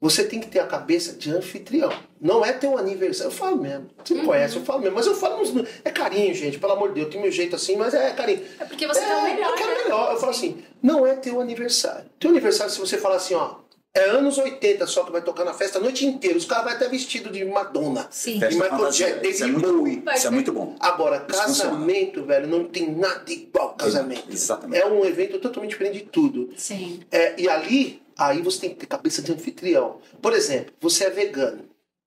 [0.00, 1.92] Você tem que ter a cabeça de anfitrião.
[2.20, 3.28] Não é ter um aniversário.
[3.28, 3.88] Eu falo mesmo.
[4.04, 4.94] Você me conhece, eu falo mesmo.
[4.96, 5.38] Mas eu falo.
[5.38, 6.58] nos- É carinho, gente.
[6.58, 7.06] Pelo amor de Deus.
[7.06, 8.42] Eu tenho meu jeito assim, mas é carinho.
[8.58, 9.50] É porque você é, quer o melhor.
[9.50, 9.82] Eu quero né?
[9.84, 10.12] melhor.
[10.12, 12.06] Eu falo assim: não é teu aniversário.
[12.18, 13.56] Teu aniversário, se você falar assim, ó.
[13.92, 16.38] É anos 80 só que vai tocar na festa a noite inteira.
[16.38, 18.06] Os caras vão até vestido de Madonna.
[18.08, 18.38] Sim.
[18.38, 18.90] Festa Michael.
[18.92, 20.00] Jackson, Isso é David Bowie.
[20.04, 20.76] Vai Isso é muito bom.
[20.78, 21.70] Agora, Isso funciona.
[21.72, 24.26] casamento, velho, não tem nada igual casamento.
[24.30, 24.80] Exatamente.
[24.80, 26.50] É um evento totalmente diferente de tudo.
[26.56, 27.00] Sim.
[27.10, 29.98] É, e ali, aí você tem que ter cabeça de anfitrião.
[30.20, 31.64] Por exemplo, você é vegano,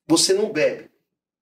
[0.07, 0.89] você não bebe.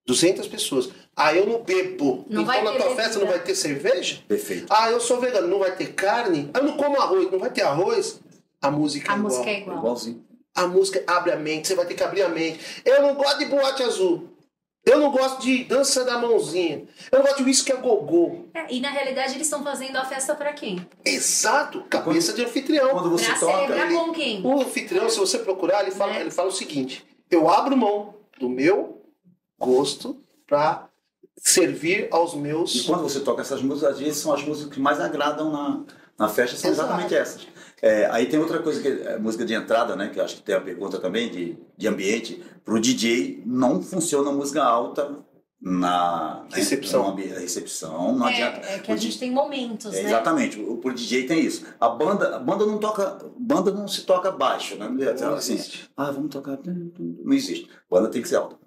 [0.08, 0.90] 200 pessoas.
[1.16, 2.26] Ah, eu não bebo.
[2.28, 2.96] Não então na tua bebida.
[2.96, 4.20] festa não vai ter cerveja?
[4.28, 4.66] Perfeito.
[4.70, 6.50] Ah, eu sou vegano, não vai ter carne?
[6.54, 8.20] Ah, eu não como arroz, não vai ter arroz?
[8.62, 9.32] A música A é igual.
[9.32, 9.78] música é igual.
[9.78, 10.26] Igualzinho.
[10.56, 12.60] A música abre a mente, você vai ter que abrir a mente.
[12.84, 14.28] Eu não gosto de boate azul.
[14.84, 16.88] Eu não gosto de dança da mãozinha.
[17.12, 18.46] Eu não gosto de uísque a gogô.
[18.54, 20.86] É, e na realidade eles estão fazendo a festa pra quem?
[21.06, 22.90] Exato, cabeça de anfitrião.
[22.90, 24.44] Quando você pra toca, ele- com quem?
[24.46, 26.22] O anfitrião, se você procurar, ele fala, Né?
[26.22, 29.04] ele fala o seguinte: eu abro mão do meu
[29.60, 30.88] gosto para
[31.38, 32.82] servir aos E meus.
[32.82, 35.84] quando você toca essas músicas, às vezes são as músicas que mais agradam na,
[36.18, 36.88] na festa, são Exato.
[36.90, 37.48] exatamente essas.
[37.82, 40.10] É, aí tem outra coisa que é música de entrada, né?
[40.10, 42.42] Que eu acho que tem a pergunta também de, de ambiente.
[42.64, 45.18] Pro DJ não funciona música alta
[45.64, 47.04] na Recepção.
[47.04, 48.66] no ambi- recepção, não adianta.
[48.68, 50.10] É, é que a O gente tem momentos, é, né?
[50.10, 51.64] Exatamente, o, pro DJ tem isso.
[51.80, 54.88] A banda, a banda não toca, banda não se toca baixo, né?
[54.90, 55.90] Não assim, existe.
[55.96, 56.58] ah, vamos tocar.
[56.66, 57.68] Não existe.
[57.90, 58.58] Banda tem que ser alta.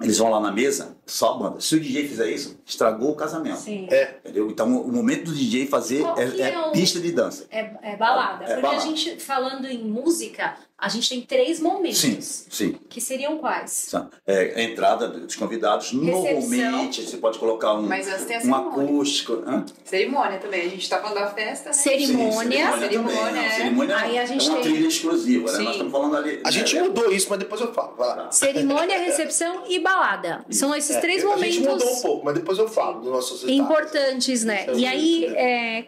[0.00, 1.60] Eles vão lá na mesa, só a banda.
[1.60, 3.56] Se o DJ fizer isso, estragou o casamento.
[3.56, 3.86] Sim.
[3.90, 4.18] É.
[4.22, 4.50] Entendeu?
[4.50, 7.46] Então o momento do DJ fazer é, é é o- pista de dança.
[7.50, 8.44] É, é balada.
[8.44, 8.82] É Porque balada.
[8.82, 11.98] a gente, falando em música, a gente tem três momentos.
[11.98, 12.76] Sim, sim.
[12.88, 13.92] Que seriam quais?
[14.26, 18.42] É, a entrada dos convidados, normalmente você pode colocar um, Mas antes tem a um
[18.42, 18.84] cerimônia.
[18.84, 19.32] acústico.
[19.46, 19.64] Hã?
[19.84, 20.60] Cerimônia também.
[20.66, 21.72] A gente tá falando da festa, né?
[21.74, 22.72] Cerimônia.
[22.72, 23.46] Sim, cerimônia, também, né?
[23.46, 23.50] é.
[23.50, 25.56] Cerimônia Aí a gente é uma tem- trilha exclusiva, né?
[25.58, 25.64] Sim.
[25.64, 26.40] Nós estamos falando ali.
[26.44, 26.82] A gente né?
[26.82, 27.94] mudou isso, mas depois eu falo.
[27.96, 28.30] Vai lá.
[28.30, 30.44] Cerimônia, recepção e balada.
[30.50, 33.42] São esses É, três a gente mudou um momentos pouco, mas depois eu falo nossos
[33.44, 33.54] etapas.
[33.56, 34.66] importantes, né?
[34.68, 35.82] É E aí, é,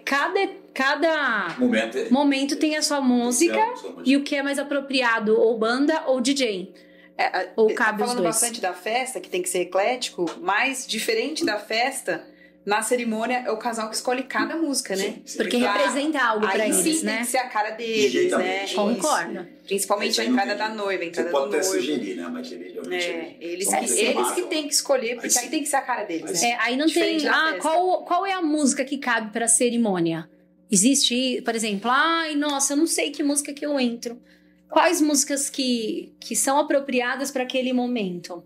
[0.82, 3.58] cada, Momento é- momento tem a sua música
[4.04, 6.72] e o que é mais apropriado, ou banda ou DJ.
[7.16, 8.36] É, a- Ou tá cabe os falando dois.
[8.36, 12.24] bastante da festa, que tem que ser eclético, mas diferente da festa,
[12.64, 15.02] na cerimônia é o casal que escolhe cada música, né?
[15.02, 15.38] Sim, sim.
[15.38, 17.18] Porque Ah, representa algo pra Aí sim eles, tem né?
[17.18, 18.66] que ser a cara deles, né?
[18.72, 19.46] Concordo.
[19.66, 22.28] Principalmente a aí entrada tem- da noiva, a Você entrada pode do até sugerir, né?
[22.30, 22.78] Mas ele.
[22.94, 25.82] É, eles, que, eles que têm que escolher, porque Mas aí tem que ser a
[25.82, 26.50] cara deles, né?
[26.50, 27.28] É, aí não Diferente tem.
[27.30, 30.28] Ah, qual, qual é a música que cabe pra cerimônia?
[30.70, 34.20] Existe, por exemplo, ai, nossa, eu não sei que música que eu entro.
[34.68, 38.44] Quais músicas que, que são apropriadas para aquele momento?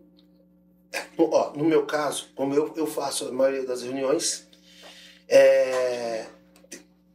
[1.18, 4.46] Ó, no meu caso, como eu, eu faço a maioria das reuniões,
[5.28, 6.26] é,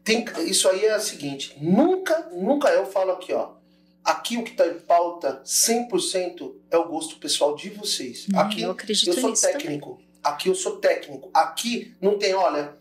[0.03, 3.57] tem, isso aí é o seguinte, nunca, nunca eu falo aqui, ó.
[4.03, 8.25] Aqui o que está em pauta 100% é o gosto pessoal de vocês.
[8.33, 9.57] Aqui eu eu sou nisso também.
[9.57, 10.01] técnico.
[10.23, 11.29] Aqui eu sou técnico.
[11.33, 12.73] Aqui não tem, olha,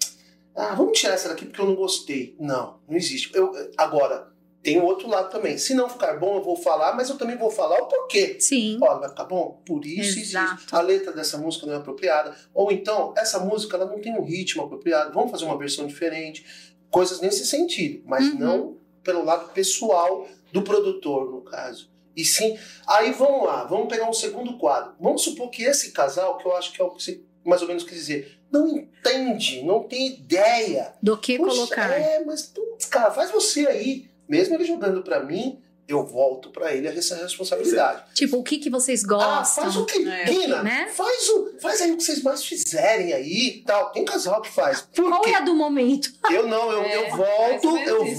[0.57, 2.35] ah, vamos tirar essa daqui porque eu não gostei.
[2.41, 3.31] Não, não existe.
[3.35, 5.59] Eu, agora, tem o outro lado também.
[5.59, 8.37] Se não ficar bom, eu vou falar, mas eu também vou falar o porquê.
[8.41, 8.79] Sim.
[8.83, 9.63] Olha, vai ficar bom?
[9.65, 10.63] Por isso, Exato.
[10.67, 10.75] isso.
[10.75, 12.35] A letra dessa música não é apropriada.
[12.53, 15.13] Ou então, essa música ela não tem um ritmo apropriado.
[15.13, 16.45] Vamos fazer uma versão diferente.
[16.91, 18.03] Coisas nesse sentido.
[18.07, 18.39] Mas Uhum.
[18.39, 21.89] não pelo lado pessoal do produtor, no caso.
[22.17, 24.95] E sim, aí vamos lá, vamos pegar um segundo quadro.
[24.99, 27.69] Vamos supor que esse casal, que eu acho que é o que você mais ou
[27.69, 30.93] menos quis dizer, não entende, não tem ideia.
[31.03, 31.91] Do que Puxa, colocar.
[31.93, 34.09] É, mas, putz, cara, faz você aí.
[34.29, 38.03] Mesmo ele jogando pra mim, eu volto pra ele essa responsabilidade.
[38.13, 39.65] Tipo, o que, que vocês Ah, gostam?
[39.65, 40.09] faz o que?
[40.09, 40.25] É.
[40.25, 40.89] Guina, Né?
[40.89, 43.93] faz, o, faz aí o que vocês mais fizerem aí e tal.
[43.93, 44.81] Tem casal que faz.
[44.81, 45.31] Por Qual quê?
[45.31, 46.11] é a do momento?
[46.31, 48.17] Eu não, eu, É, eu volto, eu isso.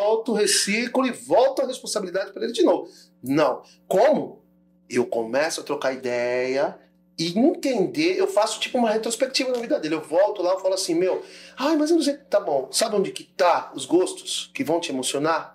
[0.00, 2.90] volto, reciclo e volto a responsabilidade para ele de novo.
[3.22, 3.62] Não.
[3.86, 4.42] Como?
[4.90, 6.76] Eu começo a trocar ideia
[7.18, 9.94] e entender, eu faço tipo uma retrospectiva na vida dele.
[9.94, 11.24] Eu volto lá e falo assim, meu,
[11.56, 14.80] ai, mas eu não sei, tá bom, sabe onde que tá os gostos que vão
[14.80, 15.54] te emocionar?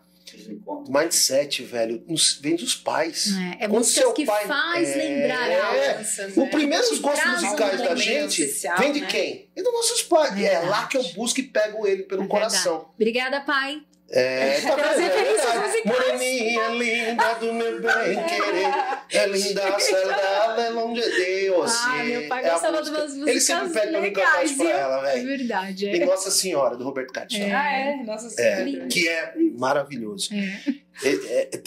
[0.88, 2.04] Mindset, velho,
[2.42, 3.28] vem dos pais.
[3.60, 6.02] É, é Quando seu que pai- faz é, lembrar é.
[6.38, 8.46] O primeiro Te gostos musicais da gente
[8.78, 9.08] vem de né?
[9.08, 9.50] quem?
[9.56, 10.38] É dos nossos pais.
[10.38, 10.70] E é Verdade.
[10.70, 12.90] lá que eu busco e pego ele pelo É coração.
[12.96, 13.82] Obrigada, pai.
[14.12, 15.02] É, tá vendo?
[15.02, 15.84] É.
[15.86, 21.78] Moreninha linda do meu bem querer, é linda, saudável, é longe de você.
[21.88, 24.46] Ah, meu pai É a gostava de umas músicas Ele sempre pede pra mim cantar
[24.46, 25.28] isso pra ela, É velho.
[25.38, 25.86] verdade.
[25.92, 26.06] Tem É.
[26.06, 27.34] Nossa Senhora, do Roberto Carlos.
[27.36, 27.52] É.
[27.52, 27.96] Ah, é?
[28.04, 28.88] Nossa É, Senhora.
[28.88, 30.30] que é maravilhoso.
[30.34, 30.80] É.
[31.02, 31.62] É, é,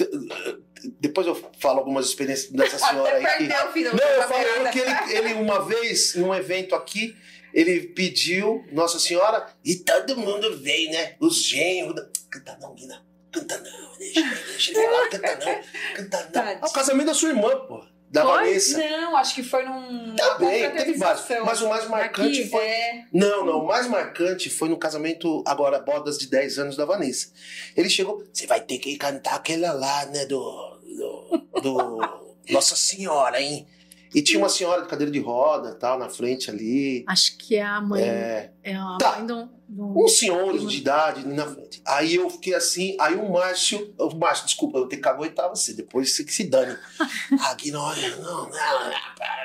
[1.01, 3.47] depois eu falo algumas experiências dessa senhora aí que...
[3.47, 7.17] perdeu o final Não, eu falo que ele, ele uma vez, num evento aqui,
[7.55, 11.15] ele pediu Nossa Senhora e todo mundo veio, né?
[11.21, 11.95] Os genros.
[11.95, 13.05] da- Canta não, Guina.
[13.33, 16.51] Canta não, deixa, deixa ele falar, canta não, canta não.
[16.51, 17.85] É o casamento da sua irmã, pô.
[18.13, 18.33] Da Foi?
[18.33, 18.77] Vanessa.
[18.77, 20.15] Não, acho que foi num.
[20.15, 21.25] Tá bem, teve vários.
[21.47, 22.63] Mas o mais marcante Aqui, foi.
[22.63, 26.85] É, Não, não, o mais marcante foi no casamento, agora, bodas de 10 anos da
[26.85, 27.33] Vanessa.
[27.75, 30.79] Ele chegou, você vai ter que cantar aquela lá, né, do.
[30.85, 33.67] do, do Nossa Senhora, hein?
[34.15, 37.05] E tinha uma senhora de cadeira de roda tal, na frente ali.
[37.09, 38.03] Acho que é a mãe.
[38.03, 39.17] É, É a Tá.
[39.19, 39.49] mãe do.
[39.69, 41.81] do- um senhor de idade na frente.
[41.87, 45.73] Aí eu fiquei assim, aí o Márcio, o Márcio, desculpa, eu tenho que caguetar você,
[45.73, 46.77] depois você que se dane.
[47.51, 48.91] Aqui não, não, não, não,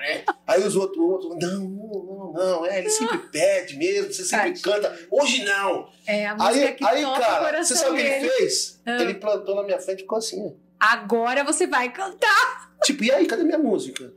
[0.01, 0.25] né?
[0.45, 4.59] Aí os outros, outro, não, não, não, não, é, ele sempre pede mesmo, você sempre
[4.59, 4.61] Tadinho.
[4.63, 4.99] canta.
[5.09, 5.89] Hoje não.
[6.05, 8.81] É a música Aí, que aí cara, você sabe o que ele fez?
[8.85, 9.01] Ah.
[9.01, 10.55] Ele plantou na minha frente e ficou assim.
[10.79, 12.71] Agora você vai cantar.
[12.83, 14.13] Tipo, e aí, cadê minha música?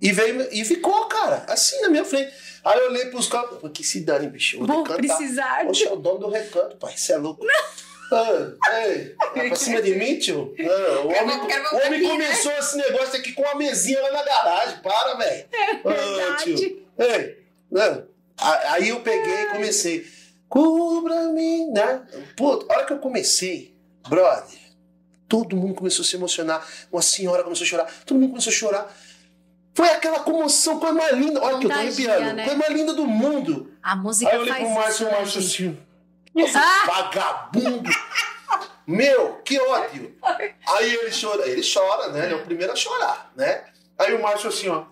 [0.00, 2.32] E veio e ficou, cara, assim na minha frente.
[2.64, 5.64] Aí eu olhei pros caras, "Pô, que se dane, bicho, eu vou Vou precisar.
[5.66, 7.44] Poxa, é o dono do recanto, pai, você é louco.
[8.12, 10.52] Ah, ei, vai pra cima de mim, tio?
[10.58, 14.10] Não, o homem, quero o homem aqui, começou esse negócio aqui com uma mesinha lá
[14.10, 14.78] na garagem.
[14.82, 15.46] Para, velho.
[15.84, 16.56] Ah, tio.
[16.98, 17.26] Verdade.
[17.28, 18.06] Ei, não.
[18.36, 20.06] A- Aí eu peguei e comecei.
[20.48, 22.02] Cubra-me, né?
[22.36, 23.74] Pô, a hora que eu comecei,
[24.08, 24.58] brother,
[25.28, 26.66] todo mundo começou a se emocionar.
[26.92, 28.96] Uma senhora começou a chorar, todo mundo começou a chorar.
[29.74, 31.40] Foi aquela comoção, coisa mais linda.
[31.42, 32.32] Olha que eu tô arrepiando.
[32.34, 32.44] né?
[32.44, 33.72] Coisa mais linda do mundo.
[33.82, 35.78] A música Aí eu olhei pro Márcio, isso, o né, Márcio assim.
[36.36, 36.86] Esse Ah!
[36.86, 37.90] vagabundo!
[38.86, 40.16] Meu, que ódio!
[40.68, 42.24] Aí ele chora, ele chora, né?
[42.24, 43.64] Ele é o primeiro a chorar, né?
[43.98, 44.84] Aí o Márcio assim, ó.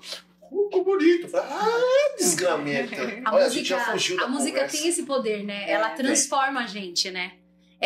[0.50, 1.28] "Uh, Que bonito.
[1.36, 2.96] Ah, desgramenta.
[3.24, 4.76] A Olha, a gente já música, fugiu da a música conversa.
[4.76, 5.64] tem esse poder, né?
[5.68, 6.06] É, Ela tem.
[6.06, 7.32] transforma a gente, né?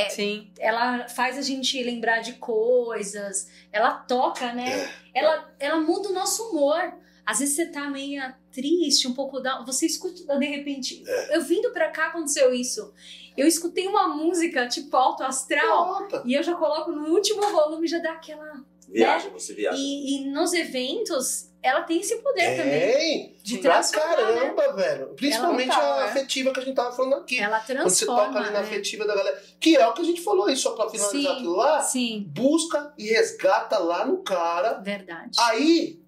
[0.09, 0.51] Sim.
[0.59, 4.71] Ela faz a gente lembrar de coisas, ela toca, né?
[4.71, 5.21] É.
[5.21, 6.95] Ela, ela muda o nosso humor.
[7.25, 9.63] Às vezes você tá meio triste, um pouco da.
[9.65, 11.03] Você escuta de repente.
[11.07, 11.37] É.
[11.37, 12.93] Eu vindo pra cá aconteceu isso.
[13.37, 17.99] Eu escutei uma música tipo alto astral e eu já coloco no último volume já
[17.99, 18.65] dá aquela.
[18.89, 19.79] Viaja, você viaja.
[19.79, 23.37] E, e nos eventos ela tem esse poder também Tem!
[23.43, 24.17] de Pra transformar, né?
[24.41, 25.07] caramba, velho.
[25.15, 26.03] Principalmente a né?
[26.05, 27.39] afetiva que a gente tava falando aqui.
[27.39, 28.27] Ela Quando você transforma.
[28.27, 28.67] toca ali na né?
[28.67, 29.43] afetiva da galera.
[29.61, 31.29] Que é o que a gente falou aí, só pra finalizar Sim.
[31.29, 31.81] aquilo lá.
[31.83, 35.39] Sim, Busca e resgata lá no cara verdade.
[35.41, 36.01] Aí,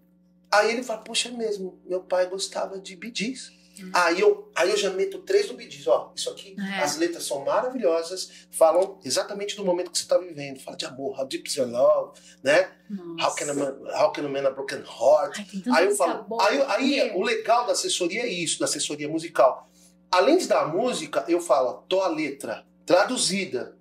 [0.51, 3.53] aí ele fala, poxa, é mesmo, meu pai gostava de bidis.
[3.93, 6.79] Aí, eu, aí eu já meto três do bidis, ó, isso aqui, É.
[6.83, 11.19] as letras são maravilhosas, falam exatamente do momento que você está vivendo, fala de amor,
[11.19, 12.71] how deep is your love, né?
[12.89, 13.29] Nossa.
[13.29, 15.39] How can, a man, how can a man a broken heart?
[15.39, 16.47] Ai, Aí eu falo, boa.
[16.47, 19.69] aí, aí o legal da assessoria é isso, da assessoria musical.
[20.11, 23.77] Além de dar a música, eu falo, tô a letra traduzida.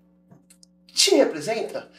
[0.88, 1.91] Te representa?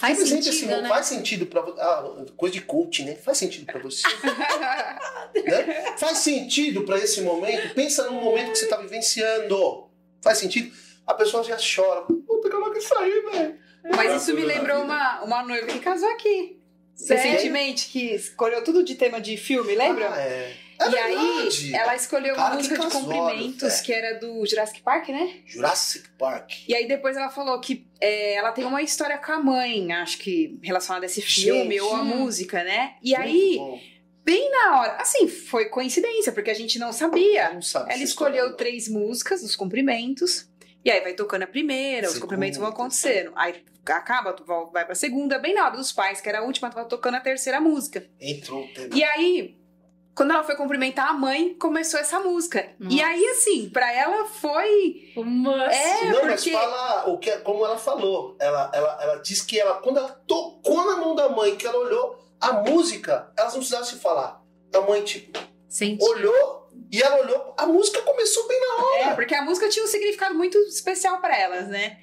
[0.00, 0.88] Faz Representa sentido, esse- né?
[0.88, 1.78] Faz sentido pra você.
[1.78, 3.16] Ah, coisa de coach, né?
[3.16, 4.02] Faz sentido pra você.
[5.44, 5.94] né?
[5.98, 7.74] Faz sentido pra esse momento?
[7.74, 9.90] Pensa num momento que você tá vivenciando.
[10.22, 10.74] Faz sentido?
[11.06, 12.02] A pessoa já chora.
[12.02, 13.58] Puta, coloca isso aí, velho.
[13.94, 16.58] Mas isso me lembrou uma, uma noiva que casou aqui.
[17.08, 20.10] Recentemente, que escolheu tudo de tema de filme, lembra?
[20.14, 20.54] Ah, é.
[20.80, 21.66] É e verdade.
[21.66, 23.84] aí, ela escolheu uma Cara, música de casório, cumprimentos, velho.
[23.84, 25.34] que era do Jurassic Park, né?
[25.46, 26.52] Jurassic Park.
[26.66, 30.18] E aí depois ela falou que é, ela tem uma história com a mãe, acho
[30.18, 31.80] que relacionada a esse filme Gente.
[31.82, 32.94] ou a música, né?
[33.02, 33.80] E Muito aí, bom.
[34.24, 37.48] bem na hora, assim, foi coincidência, porque a gente não sabia.
[37.48, 40.48] Eu não sabe Ela escolheu história, três músicas dos cumprimentos.
[40.82, 43.32] E aí vai tocando a primeira, os cumprimentos vão acontecendo.
[43.36, 44.34] Aí acaba,
[44.72, 47.20] vai pra segunda, bem na hora dos pais, que era a última, tava tocando a
[47.20, 48.06] terceira música.
[48.18, 48.88] Entrou o tema.
[48.94, 49.59] E aí,
[50.20, 52.74] quando ela foi cumprimentar a mãe, começou essa música.
[52.78, 52.94] Nossa.
[52.94, 55.10] E aí, assim, pra ela foi.
[55.16, 55.64] Uma...
[55.72, 56.50] É, não, mas porque.
[56.50, 58.36] fala o que, como ela falou.
[58.38, 61.78] Ela, ela, ela disse que ela, quando ela tocou na mão da mãe, que ela
[61.78, 64.42] olhou a música, elas não precisavam se falar.
[64.74, 66.04] A mãe, tipo, Senti.
[66.04, 69.12] olhou e ela olhou, a música começou bem na hora.
[69.12, 71.98] É, porque a música tinha um significado muito especial pra elas, né?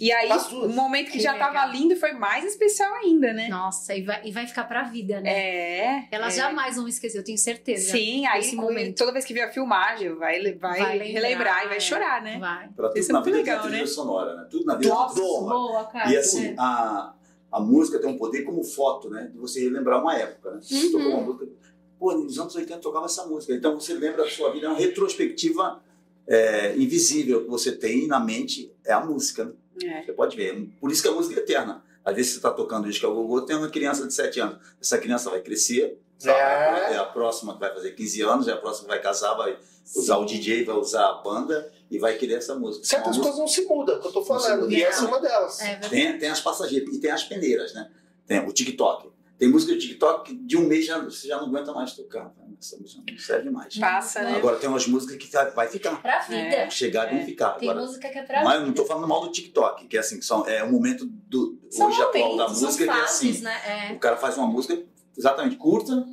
[0.00, 1.52] E aí, o momento que, Que já legal.
[1.52, 3.48] tava lindo foi mais especial ainda, né?
[3.48, 5.28] Nossa, e vai, e vai ficar pra vida, né?
[5.30, 6.08] É.
[6.12, 6.42] Elas é.
[6.42, 7.90] jamais vão esquecer, eu tenho certeza.
[7.92, 8.96] Sim, aí esse momento.
[8.96, 11.80] toda vez que vê a filmagem, vai, vai, Vai lembrar, relembrar e vai é.
[11.80, 12.38] chorar, né?
[12.38, 12.68] Vai.
[12.76, 13.86] Pra tudo Isso é na muito vida legal, tem né?
[13.86, 14.46] sonora, né?
[14.50, 15.54] Tudo na vida Nossa, tem sonora.
[15.54, 16.12] boa, cara.
[16.12, 17.14] E assim, a,
[17.50, 19.30] a música tem um poder como foto, né?
[19.32, 20.60] De você relembrar uma época, né?
[20.62, 20.92] Você Uhum.
[20.92, 21.48] tocou uma música.
[21.98, 23.52] Pô, nos anos 80 tocava essa música.
[23.52, 25.82] Então você lembra da sua vida, é uma retrospectiva
[26.28, 29.46] é, invisível que você tem na mente, é a música.
[29.46, 29.52] né?
[29.86, 30.02] É.
[30.02, 30.68] Você pode ver.
[30.80, 31.84] Por isso que a música é eterna.
[32.04, 34.58] Às vezes você está tocando disco ao Gogô, tem uma criança de 7 anos.
[34.80, 36.94] Essa criança vai crescer, É.
[36.94, 39.58] é a próxima que vai fazer 15 anos, é a próxima que vai casar, vai
[39.94, 42.84] usar o DJ, vai usar a banda e vai querer essa música.
[42.86, 44.72] Certas Uma coisas não se mudam, é o que eu se falando.
[44.72, 45.60] E essa é uma delas.
[45.60, 47.90] É tem, tem as passageiras e tem as peneiras, né?
[48.26, 49.10] Tem o TikTok.
[49.38, 52.34] Tem música de TikTok que de um mês já, você já não aguenta mais tocar.
[52.60, 53.78] Essa música não serve mais.
[53.78, 54.34] Passa, né?
[54.36, 56.02] Agora tem umas músicas que tá- vai ficar.
[56.02, 56.38] Pra vida.
[56.56, 56.70] É.
[56.70, 57.50] Chegar e vão ficar.
[57.52, 59.96] Tem Agora, música que é pra mas eu não tô falando mal do TikTok, que
[59.96, 62.92] é assim, que são, é um momento do, São hoje atual da música que é
[62.92, 63.42] fases, assim.
[63.44, 63.92] né?
[63.94, 64.82] O cara faz uma música
[65.16, 66.04] exatamente curta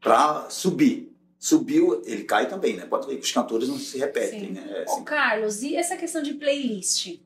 [0.00, 1.10] pra subir.
[1.38, 2.84] Subiu, ele cai também, né?
[2.84, 4.50] Pode ver que os cantores não se repetem, Sim.
[4.52, 4.66] né?
[4.70, 5.04] É Ô, assim.
[5.04, 7.18] Carlos, e essa questão de playlist?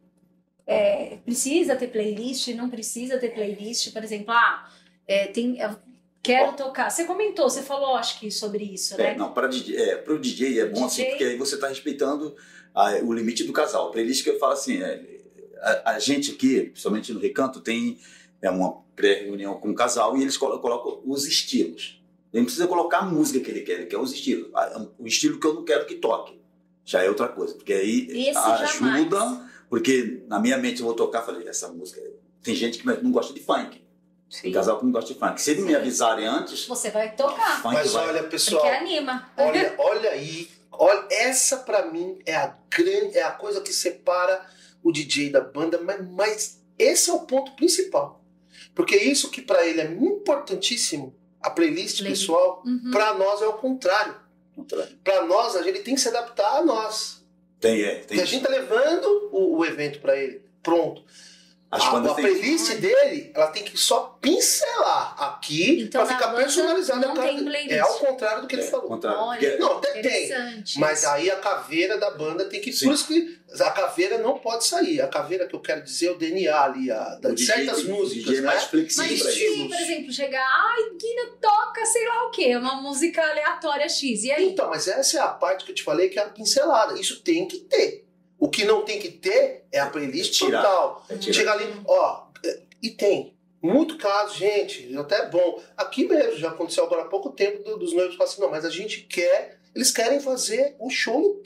[0.67, 2.49] É, precisa ter playlist?
[2.55, 3.93] Não precisa ter playlist?
[3.93, 4.69] Por exemplo, ah,
[5.13, 5.77] é, tem, eu
[6.23, 6.91] quero tocar.
[6.91, 9.15] Você comentou, você falou, acho que sobre isso, É, né?
[9.17, 11.11] não, para é, pro DJ é bom assim, DJ.
[11.11, 12.37] porque aí você está respeitando
[12.75, 13.89] a- o limite do casal.
[13.89, 15.21] A playlist que eu falo assim, é,
[15.61, 17.99] a, a gente aqui, principalmente no Recanto, tem
[18.43, 22.01] é, uma pré-reunião com o casal e eles colo- colocam os estilos.
[22.33, 24.51] Ele não precisa colocar a música que ele quer, ele quer os estilos.
[24.99, 26.39] O estilo que eu não quero que toque.
[26.85, 29.41] Já é outra coisa, porque aí Esse ajuda, jamais.
[29.69, 32.01] porque na minha mente eu vou tocar, falei, essa música.
[32.43, 33.83] Tem gente que não gosta de funk.
[34.31, 34.53] Tem Sim.
[34.53, 35.43] casal que não gosta de funk.
[35.43, 38.07] Se eles me avisarem antes, Você vai tocar, funk Mas vai.
[38.09, 39.29] olha, porque pessoal, anima.
[39.37, 44.41] olha, olha aí, olha, essa pra mim é a grande, é a coisa que separa
[44.85, 48.23] o DJ da banda, mas, mas esse é o ponto principal.
[48.75, 52.91] Porque isso que pra ele é importantíssimo, a playlist, pessoal, Uhum.
[52.93, 54.15] pra nós é o contrário.
[55.03, 57.25] Pra nós, a gente tem que se adaptar a nós.
[57.59, 57.95] Tem, é.
[57.97, 60.43] Tem Porque a gente tá levando o, o evento pra ele.
[60.63, 61.03] Pronto.
[61.73, 67.07] As a, a playlist dele, ela tem que só pincelar aqui Então, pra ficar personalizada.
[67.07, 67.71] não tem playlist.
[67.73, 68.89] É ao contrário do que ele É, falou.
[68.89, 69.21] contrário.
[69.21, 70.31] Olha, Não, até tem.
[70.79, 72.73] Mas aí a caveira da banda tem que.
[72.73, 72.87] Sim.
[72.87, 75.01] Por isso que a caveira não pode sair.
[75.01, 77.47] A caveira que eu quero dizer é o DNA ali, a, da, o de DJ
[77.55, 78.25] certas músicas.
[78.25, 78.47] DJ é né?
[78.49, 82.81] mais flexível Mas se, por exemplo, chegar, ai, Guina toca sei lá o quê, uma
[82.83, 84.25] música aleatória X.
[84.25, 84.49] E aí?
[84.49, 86.99] Então, mas essa é a parte que eu te falei que é a pincelada.
[86.99, 88.10] Isso tem que ter.
[88.41, 90.63] O que não tem que ter é a playlist É tirar.
[90.63, 91.07] total.
[91.11, 91.21] É.
[91.21, 93.37] Chega ali, ó, é, e tem.
[93.63, 95.63] Muito caso, gente, até é bom.
[95.77, 98.65] Aqui mesmo, já aconteceu agora há pouco tempo do- dos noivos falam assim, não, mas
[98.65, 101.43] a gente quer, eles querem fazer o show.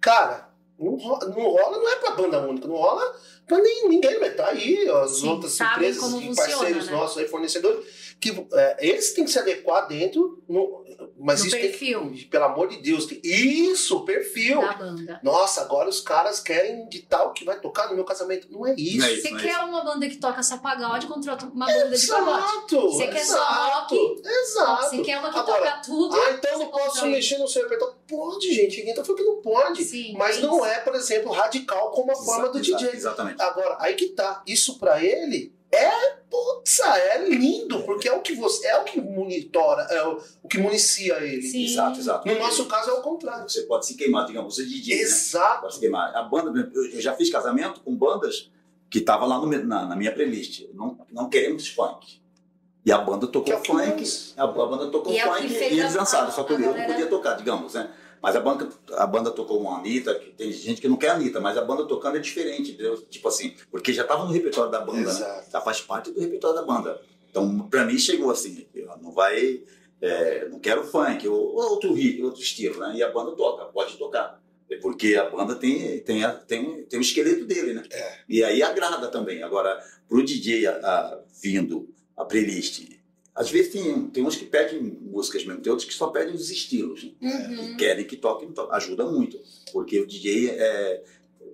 [0.00, 3.14] Cara, não rola, não rola, não é pra banda única, não rola
[3.46, 6.92] pra nem, ninguém, mas tá aí, ó, as Sim, outras empresas e funciona, parceiros né?
[6.92, 7.84] nossos aí, fornecedores,
[8.20, 10.84] que é, eles têm que se adequar dentro, no,
[11.16, 12.00] mas No isso perfil.
[12.00, 14.60] tem que, pelo amor de Deus, tem- isso, perfil.
[14.60, 15.20] Da banda.
[15.22, 18.48] Nossa, agora os caras querem de tal que vai tocar no meu casamento.
[18.50, 18.98] Não é isso.
[18.98, 19.22] Não é isso.
[19.22, 22.38] Você mas- quer uma banda que toca só pagode, contrata uma banda de pagode.
[22.44, 22.80] Exato!
[22.90, 24.22] Você quer só exato, rock?
[24.28, 24.82] Exato.
[24.90, 26.16] Você quer uma que Agora, toca tudo.
[26.20, 27.94] Ah, então eu não posso mexer no seu repertório.
[28.08, 28.78] Pode, gente.
[28.78, 29.84] Ninguém tá falando que não pode.
[29.84, 32.90] Sim, mas é não é, por exemplo, radical como a forma do DJ.
[32.94, 33.40] Exatamente.
[33.40, 34.42] Agora, aí que tá.
[34.46, 35.90] Isso pra ele é,
[36.30, 40.48] putz, é lindo, porque é o que você, é o que monitora, é o, o
[40.48, 41.42] que municia ele.
[41.42, 41.64] Sim.
[41.64, 42.26] Exato, exato.
[42.26, 43.48] No nosso caso é o contrário.
[43.48, 45.02] Você pode se queimar, digamos, você é DJ, né?
[45.02, 45.60] Exato.
[45.62, 46.14] Pode se queimar.
[46.16, 48.50] A banda, eu já fiz casamento com bandas
[48.90, 50.64] que tava lá no na, na minha playlist.
[50.72, 52.18] Não, não queremos funk.
[52.84, 55.24] E a banda tocou Que é o que funk, a, a banda tocou E é
[55.24, 57.90] funk fez e eles dançaram, só que eu não podia tocar, digamos, né?
[58.22, 61.40] Mas a banda, a banda tocou uma Anitta, que tem gente que não quer Anitta,
[61.40, 62.96] mas a banda tocando é diferente, entendeu?
[63.02, 65.10] Tipo assim, porque já tava no repertório da banda, né?
[65.10, 65.50] Exato.
[65.52, 67.00] Já faz parte do repertório da banda.
[67.30, 68.66] Então, pra mim, chegou assim,
[69.00, 69.60] não vai...
[70.00, 72.94] é, não quero funk, ou, ou outro ritmo, outro estilo, né?
[72.96, 74.40] E a banda toca, pode tocar.
[74.70, 77.82] É Porque a banda tem, tem, tem, tem o esqueleto dele, né?
[77.90, 78.18] É.
[78.28, 79.42] E aí agrada também.
[79.42, 79.78] Agora,
[80.08, 82.82] pro DJ a, a- vindo a playlist,
[83.38, 86.50] às vezes tem, tem uns que pedem músicas mesmo, tem outros que só pedem os
[86.50, 87.04] estilos.
[87.20, 87.46] Né?
[87.48, 87.70] Uhum.
[87.72, 89.38] E querem que toquem, to- ajuda muito.
[89.72, 91.02] Porque o DJ é,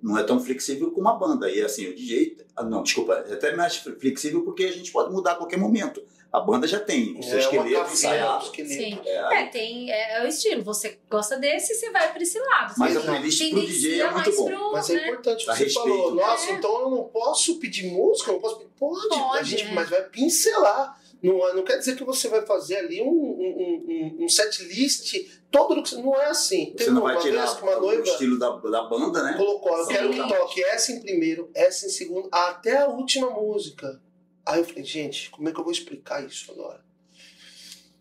[0.02, 1.50] não é tão flexível como a banda.
[1.50, 5.12] E assim, o DJ, ah, não, desculpa, é até mais flexível porque a gente pode
[5.12, 6.02] mudar a qualquer momento.
[6.32, 8.46] A banda já tem o seu É uma esqueleto caveira, um ensaiado.
[8.56, 8.98] Sim.
[9.04, 10.64] É, É, tem, é, é o estilo.
[10.64, 12.74] Você gosta desse, você vai pra esse lado.
[12.76, 14.46] mas a playlist pro DJ é muito bom.
[14.46, 15.02] pro, Mas é né?
[15.10, 15.88] importante, Dá você respeito.
[15.88, 16.54] falou, nossa, É.
[16.54, 18.70] então eu não posso pedir música, eu não posso pedir.
[18.76, 19.72] Pode, Pode, a gente, é.
[19.74, 21.00] mas vai pincelar.
[21.24, 23.84] Não, não quer dizer que você vai fazer ali um, um,
[24.20, 25.14] um, um set list
[25.50, 25.74] todo.
[25.74, 26.66] do que- Não é assim.
[26.66, 29.22] Você Teve não uma vai tirar vez que uma o noiva estilo da, da banda,
[29.22, 29.34] né?
[29.36, 34.00] colocou, eu quero que toque essa em primeiro, essa em segundo, até a última música.
[34.46, 36.84] Aí eu falei, gente, como é que eu vou explicar isso agora?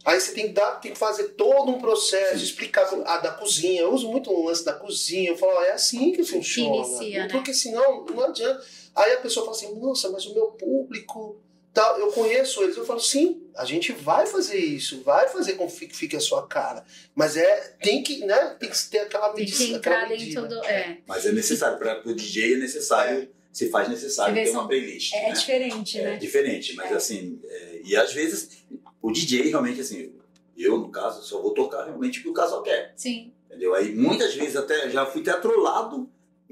[0.05, 2.43] Aí você tem que, dar, tem que fazer todo um processo, Sim.
[2.43, 3.83] explicar a da cozinha.
[3.83, 5.29] Eu uso muito o lance da cozinha.
[5.29, 6.75] Eu falo, ó, é assim que funciona.
[6.85, 7.29] inicia, né?
[7.31, 8.61] Porque senão não adianta.
[8.93, 11.37] Aí a pessoa fala assim, nossa, mas o meu público.
[11.73, 12.77] Tal, eu conheço eles.
[12.77, 16.45] Eu falo, sim, a gente vai fazer isso, vai fazer com que fique a sua
[16.47, 16.85] cara.
[17.15, 18.55] Mas é, tem que, né?
[18.59, 19.57] Tem que ter aquela Tem medida.
[19.57, 20.41] que aquela entrar medida.
[20.41, 20.65] dentro do.
[20.65, 25.13] É, Mas é necessário, para o DJ é necessário, se faz necessário ter uma playlist.
[25.13, 25.31] é né?
[25.33, 26.17] diferente, É né?
[26.17, 26.93] diferente, mas É.
[26.95, 28.49] assim, é, e às vezes
[29.01, 30.13] o DJ realmente assim,
[30.57, 33.73] eu no caso só vou tocar realmente o que o casal quer, Sim, entendeu?
[33.75, 36.09] Aí muitas vezes até já fui até trollado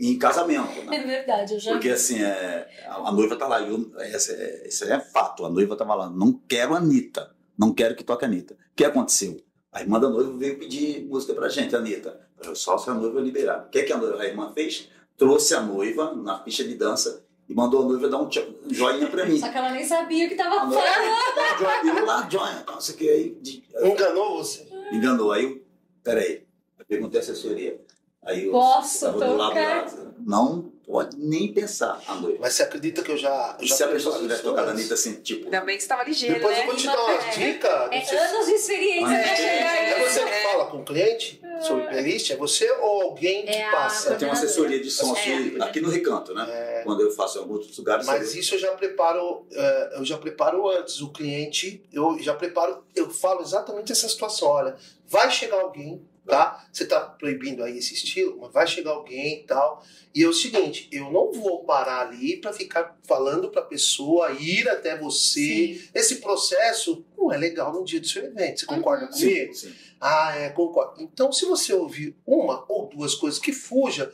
[0.10, 0.97] em casamento, né?
[0.97, 1.54] é verdade.
[1.54, 4.99] Eu já Porque assim, é, a, a noiva tá lá, eu, essa, é, isso é
[4.99, 7.34] fato, a noiva tava lá, não quero a Anitta.
[7.58, 8.56] Não quero que toque a Anitta.
[8.56, 9.38] O que aconteceu?
[9.72, 12.20] A irmã da noiva veio pedir música pra gente, Anitta.
[12.56, 13.66] Só se a noiva liberar.
[13.68, 14.89] O que, é que a, noiva, a irmã fez?
[15.16, 18.28] Trouxe a noiva na pista de dança e mandou a noiva dar um,
[18.72, 19.39] joinha pra mim.
[19.39, 21.97] Só que ela nem sabia o que tava A falando.
[21.99, 23.10] eu lá, joinha, não sei o que.
[23.10, 24.68] Aí, de- Enganou você?
[24.91, 25.32] enganou.
[25.32, 25.62] Aí eu,
[26.04, 26.43] peraí,
[26.80, 27.80] eu perguntei à assessoria.
[28.24, 29.86] Aí eu Posso tava do lado tocar?
[29.86, 32.38] lá, não pode nem pensar a noiva.
[32.40, 33.58] Mas você acredita que eu já.
[33.60, 34.72] já Se a pessoa tivesse tocado a?
[34.74, 35.46] Anitta assim, tipo.
[35.46, 36.62] Ainda bem que você estava ligeiro, Depois né?
[36.62, 37.30] eu vou te dar umas É.
[37.32, 37.90] dicas.
[37.92, 40.04] É se- anos de experiência Mas pra é- chegar É aí.
[40.10, 42.30] você que fala com o cliente sobre playlist?
[42.30, 44.10] É você ou alguém que É passa?
[44.12, 45.20] Eu tenho uma assessoria de som É.
[45.20, 46.46] assim, aqui no Recanto, né?
[46.48, 48.06] É, Quando eu faço em alguns lugares.
[48.06, 51.02] mas isso eu já preparo, é, eu já preparo antes.
[51.02, 54.48] O cliente, eu já preparo, eu falo exatamente essa situação.
[54.48, 54.76] Olha,
[55.08, 56.68] vai chegar alguém, tá?
[56.72, 59.84] Você tá proibindo aí esse estilo, mas vai chegar alguém e tal.
[60.14, 64.32] E é o seguinte, eu não vou parar ali para ficar falando para a pessoa
[64.32, 65.40] ir até você.
[65.80, 65.90] Sim.
[65.94, 68.60] Esse processo não é legal no dia do seu evento.
[68.60, 69.12] Você concorda Uhum.
[69.12, 69.54] comigo?
[69.54, 69.76] Sim, sim.
[70.00, 71.02] Ah, é, concordo.
[71.02, 74.12] Então, se você ouvir uma ou duas coisas que fuja,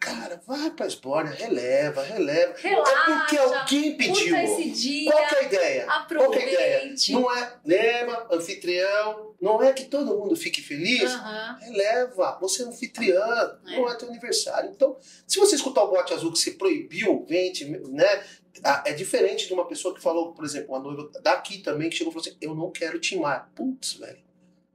[0.00, 2.54] cara, vai pra esbórnia, releva, releva.
[2.56, 4.34] Relaxa, porque alguém pediu.
[4.36, 5.84] Esse dia, Qual é a ideia?
[5.86, 6.76] Qual que é a ideia?
[6.78, 7.12] aproveite.
[7.12, 11.10] Não é lema, anfitrião, não é que todo mundo fique feliz.
[11.12, 11.58] Aham.
[11.60, 13.76] Releva, você é anfitriã, É.
[13.76, 14.70] não é teu aniversário.
[14.70, 14.96] Então,
[15.26, 18.24] se você escutar o bote azul que você proibiu, vende, né?
[18.64, 21.96] ah, É diferente de uma pessoa que falou, por exemplo, uma noiva daqui também, que
[21.96, 23.50] chegou e falou assim: Eu não quero timar.
[23.54, 24.18] Putz, velho.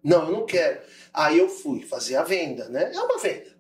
[0.04, 0.82] Não, eu não quero.
[1.12, 2.92] Aí eu fui fazer a venda, né?
[2.94, 3.55] É uma venda.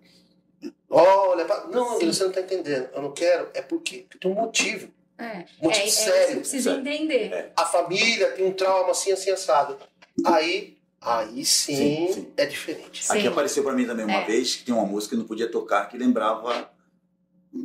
[0.98, 2.08] Olha, não, Sim.
[2.08, 2.90] você não tá entendendo.
[2.94, 4.88] Eu não quero, é porque porque tem um motivo.
[5.18, 6.28] É, Motivo é, é, sério.
[6.28, 6.88] você precisa sério.
[6.88, 7.52] entender.
[7.56, 9.78] A família tem um trauma assim, assim, assado.
[10.26, 12.34] Aí, aí sim, Sim, sim.
[12.38, 13.04] é diferente.
[13.06, 13.18] Sim.
[13.18, 14.26] Aqui apareceu pra mim também uma É.
[14.26, 16.70] vez que tem uma música que não podia tocar que lembrava.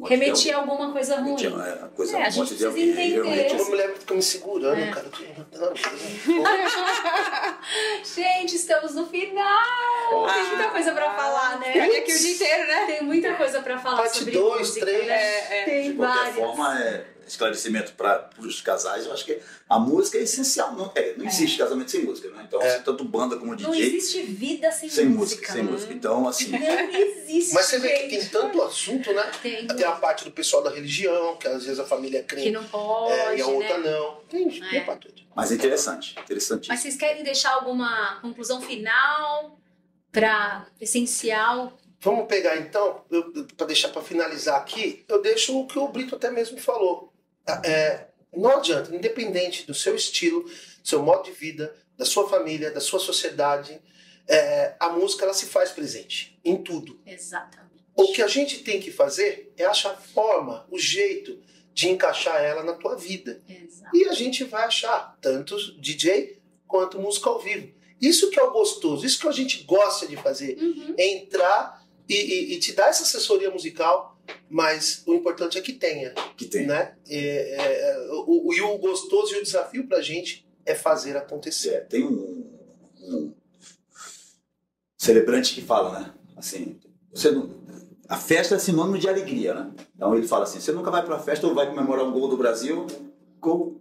[0.04, 1.36] Remetia a alguma coisa ruim.
[1.36, 2.90] Remetia a coisa É, a gente de precisa alguém.
[2.90, 3.22] entender.
[3.22, 4.90] Realmente, Uma mulher fica me segurando, É.
[4.90, 5.06] cara.
[5.52, 5.74] eu.
[8.04, 10.26] Gente, estamos no final.
[10.32, 11.72] Tem muita coisa pra falar, né?
[11.72, 12.86] Ficaria aqui o dia inteiro, né?
[12.86, 15.06] Tem muita coisa pra falar Parte sobre dois, música, três.
[15.06, 15.14] né?
[15.14, 15.64] É, é.
[15.64, 16.34] Tem De qualquer várias.
[16.36, 19.06] forma, é esclarecimento para os casais.
[19.06, 20.74] Eu acho que a música é essencial.
[20.74, 22.44] Não, é, não existe casamento sem música, né?
[22.46, 22.74] Então, É.
[22.74, 25.40] assim, tanto banda como Não DJ, existe vida sem, sem música.
[25.40, 25.52] música.
[25.52, 25.92] Sem música.
[25.92, 27.54] Então, assim, Não existe.
[27.54, 29.30] Mas você vê que tem tanto assunto, né?
[29.42, 32.28] Tem, Tem a parte do pessoal da religião, que às vezes a família é que
[32.34, 33.90] crente não pode, é, e a outra né?
[33.90, 34.16] não.
[34.28, 34.96] Tem, tem É.
[34.96, 35.22] tudo.
[35.34, 36.18] mas é interessante.
[36.20, 36.74] Interessantíssimo.
[36.74, 39.58] Mas vocês querem deixar alguma conclusão final
[40.12, 41.72] pra essencial?
[42.02, 43.04] Vamos pegar então,
[43.56, 47.12] para deixar para finalizar aqui, eu deixo o que o Brito até mesmo falou.
[47.64, 50.52] É, não adianta, independente do seu estilo, do
[50.88, 53.80] seu modo de vida, da sua família, da sua sociedade,
[54.28, 57.00] é, a música ela se faz presente em tudo.
[57.04, 57.70] Exatamente.
[57.96, 61.38] O que a gente tem que fazer é achar a forma, o jeito
[61.74, 63.42] de encaixar ela na tua vida.
[63.48, 63.94] Exato.
[63.96, 67.72] E a gente vai achar tanto DJ quanto música ao vivo.
[68.00, 70.56] Isso que é o gostoso, isso que a gente gosta de fazer.
[70.58, 70.94] Uhum.
[70.96, 74.18] É entrar e, e- e te dar essa assessoria musical,
[74.48, 76.66] mas o importante é que tenha, Que tem.
[76.66, 76.94] né?
[77.08, 81.70] É, é, o, o- e o gostoso e o desafio pra gente é fazer acontecer.
[81.70, 82.46] É, tem um,
[83.00, 83.34] um
[84.98, 86.12] celebrante que fala, né?
[86.36, 86.78] Assim,
[87.12, 87.50] você não,
[88.08, 89.72] a festa é sinônimo de alegria, né?
[89.94, 92.36] Então ele fala assim: você nunca vai pra festa ou vai comemorar um gol do
[92.36, 92.86] Brasil?
[93.40, 93.80] Gol.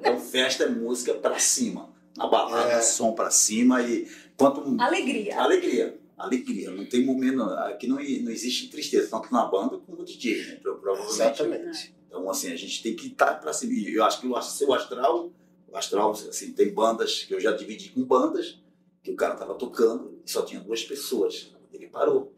[0.00, 1.92] Então festa é música pra cima.
[2.16, 2.80] Na balada, É.
[2.80, 5.38] som pra cima e quanto Alegria.
[5.40, 5.98] alegria.
[6.16, 10.44] Alegria, não tem momento, aqui não, não existe tristeza, tanto na banda como no DJ,
[10.46, 10.54] né?
[10.56, 11.14] Pro- Provavelmente.
[11.42, 11.94] Exatamente.
[12.08, 13.72] Então, assim, a gente tem que estar para cima.
[13.88, 15.32] Eu acho que o seu astral,
[15.68, 18.60] o astral, assim, tem bandas que eu já dividi com bandas,
[19.02, 21.52] que o cara tava tocando e só tinha duas pessoas.
[21.72, 22.32] Ele parou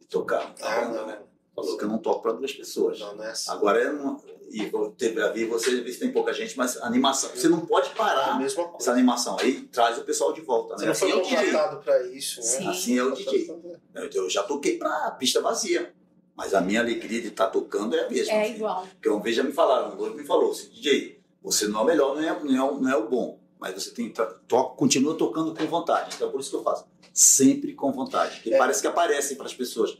[0.00, 1.18] de tocar a Ah, banda, né?
[1.54, 2.98] Falou que eu não toco para duas pessoas.
[2.98, 3.50] Não, não é assim.
[3.50, 6.76] Agora é uma, e vou- teve a ver você vê se tem pouca gente, mas
[6.82, 7.30] animação.
[7.30, 10.80] Você não pode É parar mesma essa animação aí, traz o pessoal de volta, Você
[10.80, 10.86] né?
[10.86, 11.36] não Assim foi é o DJ.
[11.36, 12.46] contratado pra isso, né?
[12.46, 12.68] Sim.
[12.68, 13.50] Assim é o DJ.
[13.94, 15.94] Eu eu já toquei para pista vazia.
[16.36, 18.32] Mas a minha alegria de estar tocando é a mesma.
[18.32, 18.54] É assim.
[18.56, 18.84] igual.
[18.94, 21.86] Porque uma vez já me falaram, um me falou assim, DJ, você não é o
[21.86, 25.14] melhor, não é, não é, o- não é o bom, mas você tem to, continua
[25.16, 26.10] tocando com vontade.
[26.16, 26.86] Então é por isso que eu faço.
[27.12, 28.34] Sempre com vontade.
[28.40, 28.58] Porque É.
[28.58, 29.96] parece que aparece para as pessoas.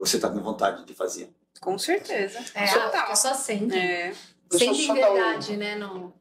[0.00, 1.30] Você está com vontade de fazer.
[1.60, 2.38] Com certeza.
[2.54, 2.64] É,
[3.10, 3.76] eu só sente.
[3.76, 4.12] É.
[4.50, 5.76] Sente só em dar um- verdade, né?
[5.76, 6.12] No...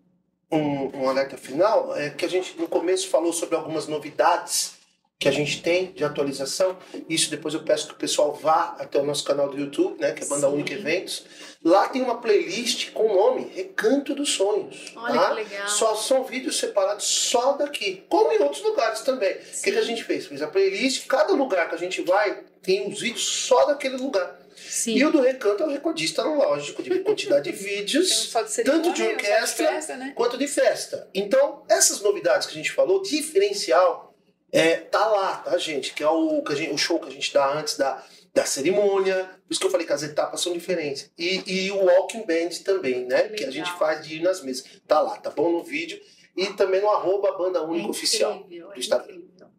[0.52, 4.74] um, um alerta final é que a gente no começo falou sobre algumas novidades
[5.20, 6.78] que a gente tem de atualização.
[7.10, 10.14] Isso depois eu peço que o pessoal vá até o nosso canal do YouTube, né,
[10.14, 10.54] que é Banda Sim.
[10.54, 11.26] Única Eventos.
[11.62, 14.94] Lá tem uma playlist com o nome Recanto dos Sonhos.
[14.96, 15.30] Olha tá?
[15.30, 15.68] que legal.
[15.68, 19.34] Só são vídeos separados só daqui, como em outros lugares também.
[19.34, 20.26] O que, que a gente fez?
[20.26, 24.40] Fez a playlist, cada lugar que a gente vai tem os vídeos só daquele lugar.
[24.56, 24.96] Sim.
[24.96, 28.94] E o do Recanto é o recordista lógico de quantidade de vídeos, só de tanto
[28.94, 30.14] de orquestra, festa, né?
[30.16, 31.10] quanto de festa.
[31.14, 34.09] Então, essas novidades que a gente falou, diferencial,
[34.52, 35.94] é, tá lá, tá, gente?
[35.94, 38.46] Que é o, que a gente- o show que a gente dá antes da, da
[38.46, 39.26] cerimônia.
[39.48, 41.12] Por isso que eu falei que as etapas são diferentes.
[41.18, 43.24] E, e o Walking Band também, né?
[43.30, 43.66] Que Que a legal.
[43.66, 44.66] gente faz de ir nas mesas.
[44.88, 46.00] Tá lá, tá bom no vídeo.
[46.36, 48.32] E também no arroba Banda Única É Oficial.
[48.50, 49.16] é do Instagram.
[49.16, 49.50] incrível.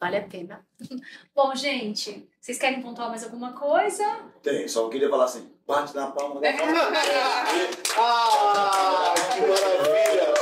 [0.00, 0.66] Vale a pena.
[1.34, 4.04] Bom, gente, vocês querem pontuar mais alguma coisa?
[4.42, 6.66] Tem, só queria falar assim, bate na palma da mão.
[7.96, 10.33] Ah, que maravilha!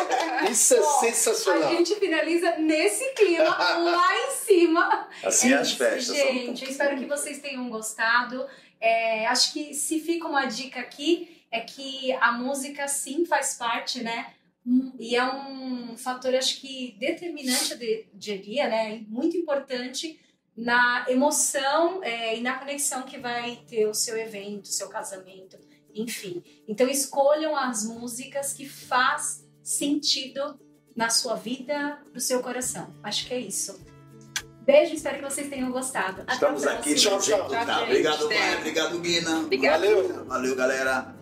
[0.50, 1.68] Isso é Bom, sensacional.
[1.68, 3.44] A gente finaliza nesse clima,
[3.78, 5.08] lá em cima.
[5.24, 6.16] Assim É as isso, festas.
[6.16, 8.46] Gente, eu espero que vocês tenham gostado.
[8.80, 14.02] É, acho que se fica uma dica aqui, é que a música sim faz parte,
[14.02, 14.32] né?
[14.98, 19.02] E é um fator, acho que determinante, de- diria, né?
[19.08, 20.18] Muito importante
[20.56, 25.58] na emoção é, e na conexão que vai ter o seu evento, o seu casamento,
[25.94, 26.42] enfim.
[26.68, 30.58] Então escolham as músicas que faz sentido
[30.96, 32.94] na sua vida, no seu coração.
[33.02, 33.80] Acho que é isso.
[34.64, 36.22] Beijo, espero que vocês tenham gostado.
[36.22, 36.94] Até a Estamos aqui.
[36.94, 37.48] Tchau, tchau.
[37.48, 38.28] Tá, Tchau, Obrigado.
[38.28, 38.58] Vânia.
[38.58, 39.48] Obrigado, Guina.
[39.70, 40.24] Valeu.
[40.24, 41.21] Valeu, galera.